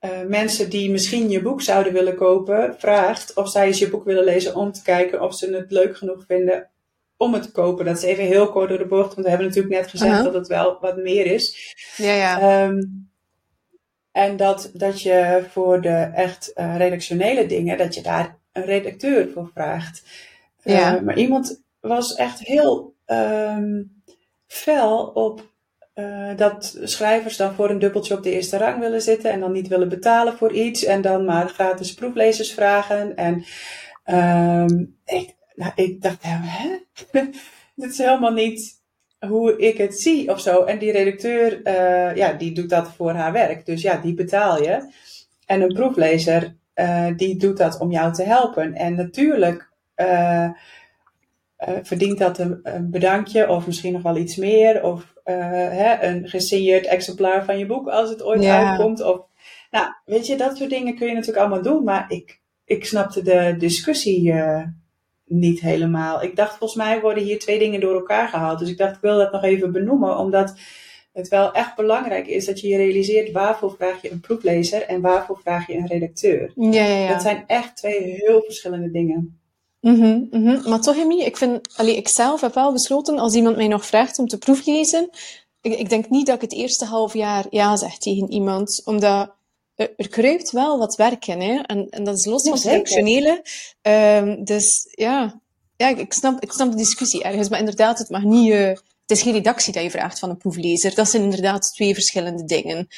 uh, 0.00 0.10
mensen 0.28 0.70
die 0.70 0.90
misschien 0.90 1.30
je 1.30 1.42
boek 1.42 1.62
zouden 1.62 1.92
willen 1.92 2.14
kopen, 2.14 2.74
vraagt 2.78 3.34
of 3.34 3.50
zij 3.50 3.66
eens 3.66 3.78
je 3.78 3.90
boek 3.90 4.04
willen 4.04 4.24
lezen 4.24 4.54
om 4.54 4.72
te 4.72 4.82
kijken 4.82 5.22
of 5.22 5.34
ze 5.34 5.54
het 5.54 5.70
leuk 5.70 5.96
genoeg 5.96 6.24
vinden 6.26 6.70
om 7.16 7.34
het 7.34 7.42
te 7.42 7.52
kopen. 7.52 7.84
Dat 7.84 7.96
is 7.96 8.02
even 8.02 8.24
heel 8.24 8.50
kort 8.50 8.68
door 8.68 8.78
de 8.78 8.86
bocht, 8.86 9.14
want 9.14 9.22
we 9.22 9.28
hebben 9.28 9.46
natuurlijk 9.46 9.74
net 9.74 9.90
gezegd 9.90 10.10
uh 10.10 10.16
-huh. 10.16 10.24
dat 10.24 10.34
het 10.34 10.46
wel 10.46 10.78
wat 10.80 10.96
meer 10.96 11.26
is. 11.26 11.74
Ja, 11.96 12.12
ja. 12.12 12.64
Um, 12.66 13.10
en 14.12 14.36
dat, 14.36 14.70
dat 14.74 15.02
je 15.02 15.44
voor 15.50 15.80
de 15.80 16.10
echt 16.14 16.52
uh, 16.54 16.76
redactionele 16.76 17.46
dingen, 17.46 17.78
dat 17.78 17.94
je 17.94 18.02
daar 18.02 18.38
een 18.52 18.64
redacteur 18.64 19.28
voor 19.28 19.50
vraagt. 19.54 20.02
Ja. 20.62 20.96
Uh, 20.96 21.02
maar 21.02 21.18
iemand 21.18 21.62
was 21.80 22.14
echt 22.14 22.38
heel 22.38 22.94
um, 23.06 24.02
fel 24.46 25.06
op 25.06 25.49
uh, 26.00 26.36
dat 26.36 26.78
schrijvers 26.82 27.36
dan 27.36 27.54
voor 27.54 27.70
een 27.70 27.78
dubbeltje 27.78 28.16
op 28.16 28.22
de 28.22 28.32
eerste 28.32 28.56
rang 28.56 28.80
willen 28.80 29.02
zitten 29.02 29.30
en 29.30 29.40
dan 29.40 29.52
niet 29.52 29.68
willen 29.68 29.88
betalen 29.88 30.36
voor 30.36 30.52
iets 30.52 30.84
en 30.84 31.02
dan 31.02 31.24
maar 31.24 31.48
gratis 31.48 31.94
proeflezers 31.94 32.52
vragen. 32.52 33.16
En 33.16 33.44
um, 34.64 34.96
ik, 35.04 35.36
nou, 35.54 35.72
ik 35.74 36.02
dacht, 36.02 36.22
hè? 36.22 36.68
dit 37.74 37.90
is 37.90 37.98
helemaal 37.98 38.32
niet 38.32 38.78
hoe 39.26 39.58
ik 39.58 39.78
het 39.78 40.00
zie 40.00 40.30
of 40.30 40.40
zo. 40.40 40.64
En 40.64 40.78
die 40.78 40.92
redacteur, 40.92 41.60
uh, 41.66 42.16
ja, 42.16 42.32
die 42.32 42.52
doet 42.52 42.70
dat 42.70 42.92
voor 42.96 43.12
haar 43.12 43.32
werk. 43.32 43.66
Dus 43.66 43.82
ja, 43.82 43.96
die 43.96 44.14
betaal 44.14 44.62
je. 44.62 44.92
En 45.46 45.60
een 45.60 45.72
proeflezer, 45.72 46.56
uh, 46.74 47.06
die 47.16 47.36
doet 47.36 47.56
dat 47.56 47.78
om 47.78 47.92
jou 47.92 48.12
te 48.12 48.22
helpen. 48.22 48.74
En 48.74 48.94
natuurlijk 48.94 49.68
uh, 51.68 51.74
verdient 51.82 52.18
dat 52.18 52.38
een, 52.38 52.60
een, 52.62 52.90
bedankje 52.90 53.48
of 53.48 53.66
misschien 53.66 53.92
nog 53.92 54.02
wel 54.02 54.16
iets 54.16 54.36
meer. 54.36 54.82
Of 54.84 55.14
hè, 55.24 56.02
een 56.02 56.28
gesigneerd 56.28 56.86
exemplaar 56.86 57.44
van 57.44 57.58
je 57.58 57.66
boek 57.66 57.88
als 57.88 58.08
het 58.10 58.22
ooit 58.22 58.44
uitkomt. 58.44 59.02
Of, 59.02 59.20
nou, 59.70 59.86
weet 60.04 60.26
je, 60.26 60.36
dat 60.36 60.56
soort 60.56 60.70
dingen 60.70 60.96
kun 60.96 61.06
je 61.06 61.12
natuurlijk 61.12 61.38
allemaal 61.38 61.62
doen. 61.62 61.84
Maar 61.84 62.04
ik, 62.08 62.40
ik 62.64 62.84
snapte 62.84 63.22
de 63.22 63.54
discussie 63.58 64.32
niet 65.24 65.60
helemaal. 65.60 66.22
Ik 66.22 66.36
dacht, 66.36 66.56
volgens 66.56 66.84
mij 66.84 67.00
worden 67.00 67.24
hier 67.24 67.38
twee 67.38 67.58
dingen 67.58 67.80
door 67.80 67.94
elkaar 67.94 68.28
gehaald. 68.28 68.58
Dus 68.58 68.70
ik 68.70 68.78
dacht, 68.78 68.94
ik 68.94 69.00
wil 69.00 69.16
dat 69.16 69.32
nog 69.32 69.42
even 69.42 69.72
benoemen, 69.72 70.16
omdat 70.16 70.54
het 71.12 71.28
wel 71.28 71.52
echt 71.52 71.76
belangrijk 71.76 72.26
is 72.26 72.46
dat 72.46 72.60
je 72.60 72.68
je 72.68 72.76
realiseert 72.76 73.30
waarvoor 73.30 73.74
vraag 73.74 74.02
je 74.02 74.10
een 74.10 74.20
proeflezer 74.20 74.82
en 74.82 75.00
waarvoor 75.00 75.38
vraag 75.38 75.66
je 75.66 75.74
een 75.74 75.86
redacteur. 75.86 76.52
Ja, 76.54 76.84
ja, 76.84 76.96
ja. 76.96 77.08
Dat 77.08 77.22
zijn 77.22 77.44
echt 77.46 77.76
twee 77.76 78.02
heel 78.02 78.42
verschillende 78.42 78.90
dingen. 78.90 79.39
Mm 79.80 80.28
-hmm, 80.30 80.62
Maar 80.68 80.80
toch, 80.80 80.96
Emmy, 80.96 81.20
ik 81.20 81.36
vind, 81.36 81.76
allee, 81.76 81.96
ik 81.96 82.08
zelf 82.08 82.40
heb 82.40 82.54
wel 82.54 82.72
besloten, 82.72 83.18
als 83.18 83.34
iemand 83.34 83.56
mij 83.56 83.68
nog 83.68 83.86
vraagt 83.86 84.18
om 84.18 84.26
te 84.26 84.38
proeflezen, 84.38 85.10
ik, 85.60 85.78
ik 85.78 85.88
denk 85.88 86.08
niet 86.08 86.26
dat 86.26 86.34
ik 86.34 86.40
het 86.40 86.52
eerste 86.52 86.84
half 86.84 87.14
jaar 87.14 87.46
ja 87.50 87.76
zeg 87.76 87.98
tegen 87.98 88.30
iemand, 88.30 88.82
omdat 88.84 89.32
er 89.96 90.08
kruipt 90.08 90.50
wel 90.50 90.78
wat 90.78 90.96
werk 90.96 91.26
in, 91.26 91.40
hè? 91.40 91.60
En, 91.60 91.88
en 91.90 92.04
dat 92.04 92.18
is 92.18 92.24
los 92.24 92.42
van 92.42 92.52
het 92.52 92.60
functionele. 92.60 93.44
Um, 93.82 94.44
dus 94.44 94.88
ja, 94.90 95.40
ja 95.76 95.88
ik, 95.88 96.12
snap, 96.12 96.40
ik 96.40 96.52
snap 96.52 96.70
de 96.70 96.76
discussie 96.76 97.22
ergens, 97.22 97.48
maar 97.48 97.58
inderdaad, 97.58 97.98
het 97.98 98.10
mag 98.10 98.22
niet. 98.22 98.50
Uh, 98.50 98.68
het 98.68 99.18
is 99.18 99.22
geen 99.22 99.32
redactie 99.32 99.72
dat 99.72 99.82
je 99.82 99.90
vraagt 99.90 100.18
van 100.18 100.30
een 100.30 100.36
proeflezer. 100.36 100.94
Dat 100.94 101.08
zijn 101.08 101.22
inderdaad 101.22 101.72
twee 101.74 101.94
verschillende 101.94 102.44
dingen. 102.44 102.88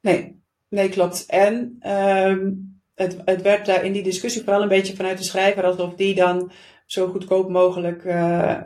Nee, 0.00 0.42
nee, 0.68 0.88
klopt. 0.88 1.26
En 1.26 1.78
um, 1.86 2.77
het, 2.98 3.16
het 3.24 3.42
werd 3.42 3.66
daar 3.66 3.84
in 3.84 3.92
die 3.92 4.02
discussie 4.02 4.42
vooral 4.42 4.62
een 4.62 4.68
beetje 4.68 4.96
vanuit 4.96 5.18
de 5.18 5.24
schrijver 5.24 5.64
alsof 5.64 5.94
die 5.94 6.14
dan 6.14 6.50
zo 6.86 7.08
goedkoop 7.08 7.48
mogelijk 7.48 8.04
uh, 8.04 8.60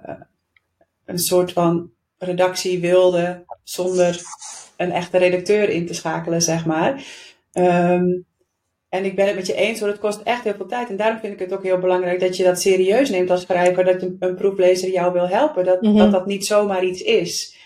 een 1.05 1.19
soort 1.19 1.53
van 1.53 1.91
redactie 2.19 2.81
wilde 2.81 3.45
zonder 3.63 4.21
een 4.77 4.93
echte 4.93 5.19
redacteur 5.19 5.69
in 5.69 5.87
te 5.87 5.95
schakelen, 5.95 6.43
zeg 6.43 6.67
maar. 6.67 7.05
Um, 7.53 8.27
en 8.89 9.05
ik 9.05 9.17
ben 9.17 9.27
het 9.27 9.37
met 9.37 9.47
je 9.47 9.55
eens, 9.55 9.81
hoor, 9.81 9.89
het 9.89 9.99
kost 9.99 10.21
echt 10.21 10.45
heel 10.45 10.55
veel 10.55 10.67
tijd. 10.67 10.89
En 10.89 10.97
daarom 10.97 11.19
vind 11.19 11.33
ik 11.33 11.39
het 11.39 11.53
ook 11.53 11.63
heel 11.63 11.79
belangrijk 11.79 12.21
dat 12.21 12.37
je 12.37 12.45
dat 12.45 12.61
serieus 12.61 13.11
neemt 13.11 13.31
als 13.31 13.41
schrijver. 13.41 13.85
Dat 13.85 14.03
een, 14.03 14.17
een 14.21 14.35
proeflezer 14.35 14.91
jou 14.91 15.13
wil 15.13 15.29
helpen. 15.29 15.65
Dat, 15.65 15.83
mhm. 15.83 15.97
dat 15.97 16.11
dat 16.11 16.27
niet 16.27 16.47
zomaar 16.47 16.85
iets 16.85 17.03
is. 17.03 17.57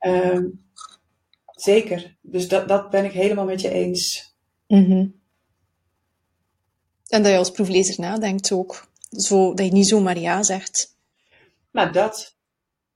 Um, 0.00 0.64
zeker. 1.50 2.16
Dus 2.20 2.48
dat, 2.48 2.68
dat 2.68 2.90
ben 2.90 3.04
ik 3.04 3.12
helemaal 3.12 3.44
met 3.44 3.60
je 3.60 3.70
eens. 3.70 4.34
Mm 4.66 4.84
-hmm. 4.84 5.21
En 7.12 7.22
dat 7.22 7.32
je 7.32 7.38
als 7.38 7.50
proeflezer 7.50 8.00
nadenkt 8.00 8.52
ook. 8.52 8.86
Zo, 9.10 9.54
dat 9.54 9.66
je 9.66 9.72
niet 9.72 9.88
zomaar 9.88 10.18
ja 10.18 10.42
zegt. 10.42 10.96
Maar 11.70 11.92
dat. 11.92 12.34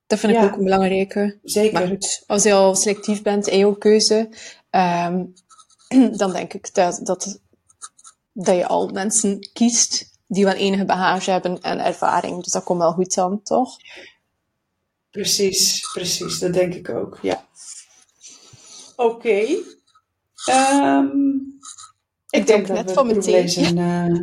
Dat 0.07 0.18
vind 0.18 0.33
ik 0.33 0.42
ook 0.42 0.57
een 0.57 0.64
belangrijke. 0.64 1.38
Zeker. 1.42 1.72
Maar 1.72 1.88
goed, 1.88 2.22
als 2.26 2.42
je 2.42 2.52
al 2.52 2.74
selectief 2.74 3.22
bent 3.22 3.46
in 3.46 3.59
jouw 3.59 3.74
keuze, 3.74 4.29
um, 4.70 5.35
dan 6.18 6.33
denk 6.33 6.52
ik 6.52 6.74
dat, 6.74 7.00
dat, 7.02 7.40
dat 8.33 8.57
je 8.57 8.66
al 8.66 8.88
mensen 8.88 9.50
kiest 9.52 10.11
die 10.26 10.44
wel 10.44 10.55
enige 10.55 10.85
bagage 10.85 11.31
hebben 11.31 11.61
en 11.61 11.85
ervaring. 11.85 12.42
Dus 12.42 12.52
dat 12.52 12.64
komt 12.64 12.81
wel 12.81 12.92
goed 12.92 13.14
dan, 13.14 13.42
toch? 13.42 13.76
Precies, 15.11 15.90
precies. 15.92 16.38
Dat 16.38 16.52
denk 16.52 16.74
ik 16.74 16.88
ook, 16.88 17.18
ja. 17.22 17.46
Oké. 18.96 19.14
Okay. 19.14 19.62
Um, 20.48 21.56
ik, 22.31 22.47
denk 22.47 22.69
net 22.69 22.93
van 22.93 23.07
mijn 23.07 23.21
thee. 23.21 23.75
Uh, 23.75 24.07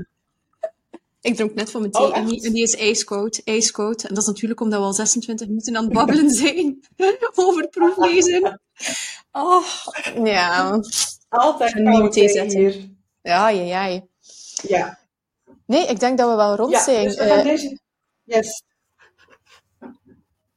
ik 1.22 1.36
dronk 1.36 1.54
net 1.54 1.72
van 1.72 1.80
mijn 1.80 1.92
thee 1.92 2.06
oh, 2.06 2.18
en, 2.18 2.26
die, 2.26 2.62
is 2.62 2.76
ijskoud, 2.76 3.42
ijskoud. 3.44 4.04
En 4.04 4.10
dat 4.10 4.24
is 4.24 4.30
natuurlijk 4.30 4.62
omdat 4.62 4.80
we 4.80 4.86
al 4.86 4.94
26 4.94 5.48
minuten 5.48 5.78
aan 5.78 5.84
het 5.84 5.94
babbelen 5.94 6.30
zijn 6.44 6.80
over 7.36 7.68
proeflezen. 7.68 8.62
Oh, 9.32 9.66
ja. 10.24 10.80
Altijd 11.30 11.76
een 11.76 11.89
nieuwe 11.89 12.10
thee 12.10 12.30
zetten. 12.30 12.60
Hier. 12.60 12.89
Ja, 13.22 13.50
ja, 13.50 13.86
ja. 13.86 14.02
Ja. 14.68 15.00
Nee, 15.66 15.88
ik 15.88 16.00
denk 16.00 16.18
dat 16.18 16.30
we 16.30 16.36
wel 16.36 16.56
rond 16.56 16.72
ja, 16.72 16.84
zijn. 16.84 17.04
Dus 17.04 17.16
we 17.16 17.26
uh, 17.26 17.44
deze... 17.44 17.80
Yes. 18.24 18.63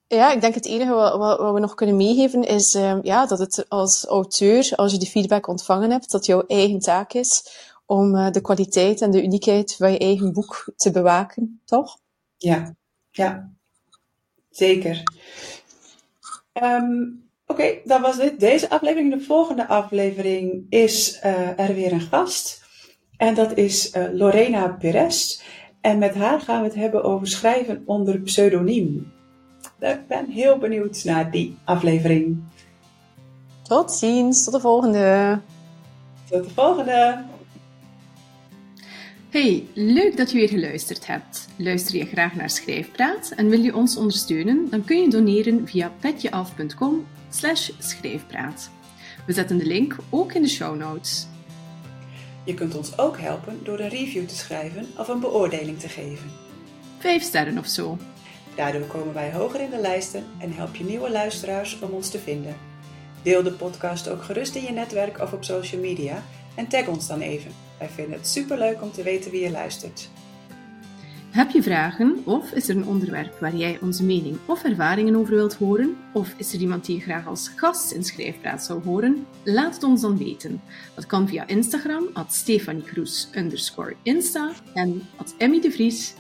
Ja, 0.08 0.32
ik 0.32 0.40
denk 0.40 0.54
het 0.54 0.66
enige 0.66 0.92
wat, 0.92 1.16
wat, 1.16 1.52
we 1.52 1.60
nog 1.60 1.74
kunnen 1.74 1.96
meegeven 1.96 2.42
is 2.42 2.74
uh, 2.74 2.98
ja, 3.02 3.26
dat 3.26 3.38
het 3.38 3.64
als 3.68 4.04
auteur, 4.04 4.72
als 4.76 4.92
je 4.92 4.98
die 4.98 5.08
feedback 5.08 5.48
ontvangen 5.48 5.90
hebt, 5.90 6.10
dat 6.10 6.26
jouw 6.26 6.44
eigen 6.46 6.78
taak 6.78 7.12
is 7.12 7.48
om 7.86 8.14
uh, 8.14 8.30
de 8.30 8.40
kwaliteit 8.40 9.00
en 9.00 9.10
de 9.10 9.22
uniekheid 9.22 9.74
van 9.76 9.92
je 9.92 9.98
eigen 9.98 10.32
boek 10.32 10.72
te 10.76 10.90
bewaken, 10.90 11.60
toch? 11.64 11.98
Ja, 12.36 12.74
ja. 13.10 13.50
Zeker. 14.50 15.02
Um, 16.62 17.24
Oké, 17.48 17.60
okay, 17.60 17.80
dan 17.84 18.00
was 18.00 18.16
dit 18.16 18.40
deze 18.40 18.70
aflevering. 18.70 19.12
De 19.12 19.20
volgende 19.20 19.68
aflevering 19.68 20.66
is 20.68 21.20
uh, 21.24 21.58
er 21.58 21.74
weer 21.74 21.92
een 21.92 22.00
gast. 22.00 22.64
En 23.16 23.34
dat 23.34 23.56
is 23.56 23.94
uh, 23.94 24.04
Lorena 24.12 24.68
Perez. 24.68 25.40
En 25.80 25.98
met 25.98 26.14
haar 26.14 26.40
gaan 26.40 26.60
we 26.60 26.66
het 26.66 26.76
hebben 26.76 27.02
over 27.02 27.26
schrijven 27.26 27.82
onder 27.84 28.20
pseudoniem. 28.20 29.12
Ik 29.78 30.06
ben 30.08 30.30
heel 30.30 30.58
benieuwd 30.58 31.04
naar 31.04 31.30
die 31.30 31.58
aflevering. 31.64 32.42
Tot 33.62 33.92
ziens, 33.92 34.44
tot 34.44 34.52
de 34.52 34.60
volgende. 34.60 35.38
Tot 36.30 36.44
de 36.44 36.50
volgende. 36.50 37.24
Hey, 39.30 39.66
leuk 39.74 40.16
dat 40.16 40.30
je 40.30 40.36
weer 40.36 40.48
geluisterd 40.48 41.06
hebt. 41.06 41.48
Luister 41.56 41.96
je 41.96 42.06
graag 42.06 42.34
naar 42.34 42.50
Schrijfpraat 42.50 43.32
en 43.36 43.48
wil 43.48 43.60
je 43.60 43.74
ons 43.74 43.96
ondersteunen? 43.96 44.66
Dan 44.70 44.84
kun 44.84 45.00
je 45.00 45.08
doneren 45.08 45.68
via 45.68 45.92
petjeaf.com 46.00 47.06
schrijfpraat. 47.78 48.70
We 49.26 49.32
zetten 49.32 49.58
de 49.58 49.66
link 49.66 49.96
ook 50.10 50.32
in 50.32 50.42
de 50.42 50.48
show 50.48 50.76
notes. 50.76 51.26
Je 52.44 52.54
kunt 52.54 52.76
ons 52.76 52.98
ook 52.98 53.18
helpen 53.18 53.60
door 53.62 53.78
een 53.78 53.88
review 53.88 54.26
te 54.26 54.36
schrijven 54.36 54.86
of 54.98 55.08
een 55.08 55.20
beoordeling 55.20 55.78
te 55.78 55.88
geven. 55.88 56.30
Vijf 56.98 57.22
sterren 57.22 57.58
of 57.58 57.66
zo. 57.66 57.98
Daardoor 58.56 58.86
komen 58.86 59.14
wij 59.14 59.32
hoger 59.32 59.60
in 59.60 59.70
de 59.70 59.80
lijsten 59.80 60.24
en 60.38 60.52
help 60.52 60.74
je 60.74 60.84
nieuwe 60.84 61.10
luisteraars 61.10 61.78
om 61.80 61.90
ons 61.90 62.10
te 62.10 62.18
vinden. 62.18 62.56
Deel 63.22 63.42
de 63.42 63.52
podcast 63.52 64.08
ook 64.08 64.22
gerust 64.22 64.54
in 64.54 64.62
je 64.62 64.72
netwerk 64.72 65.20
of 65.20 65.32
op 65.32 65.44
social 65.44 65.80
media 65.80 66.22
en 66.54 66.68
tag 66.68 66.86
ons 66.86 67.06
dan 67.06 67.20
even. 67.20 67.50
Wij 67.78 67.88
vinden 67.88 68.18
het 68.18 68.28
superleuk 68.28 68.82
om 68.82 68.92
te 68.92 69.02
weten 69.02 69.30
wie 69.30 69.42
je 69.42 69.50
luistert. 69.50 70.08
Heb 71.30 71.50
je 71.50 71.62
vragen 71.62 72.22
of 72.24 72.52
is 72.52 72.68
er 72.68 72.76
een 72.76 72.86
onderwerp 72.86 73.40
waar 73.40 73.56
jij 73.56 73.78
onze 73.82 74.04
mening 74.04 74.36
of 74.46 74.64
ervaringen 74.64 75.16
over 75.16 75.34
wilt 75.34 75.54
horen? 75.54 75.96
Of 76.12 76.34
is 76.36 76.52
er 76.52 76.60
iemand 76.60 76.84
die 76.84 76.96
je 76.96 77.02
graag 77.02 77.26
als 77.26 77.50
gast 77.56 77.90
in 77.90 78.04
Schrijfpraat 78.04 78.64
zou 78.64 78.82
horen? 78.84 79.26
Laat 79.44 79.74
het 79.74 79.82
ons 79.82 80.00
dan 80.00 80.18
weten. 80.18 80.60
Dat 80.94 81.06
kan 81.06 81.28
via 81.28 81.46
Instagram, 81.46 82.08
at 82.12 82.34
Stefanie 82.34 82.82
Kroes 82.82 83.28
Insta 84.02 84.52
en 84.74 85.02
at 85.16 85.34
Emmy 85.38 85.60
de 85.60 85.70
Vries 85.70 86.14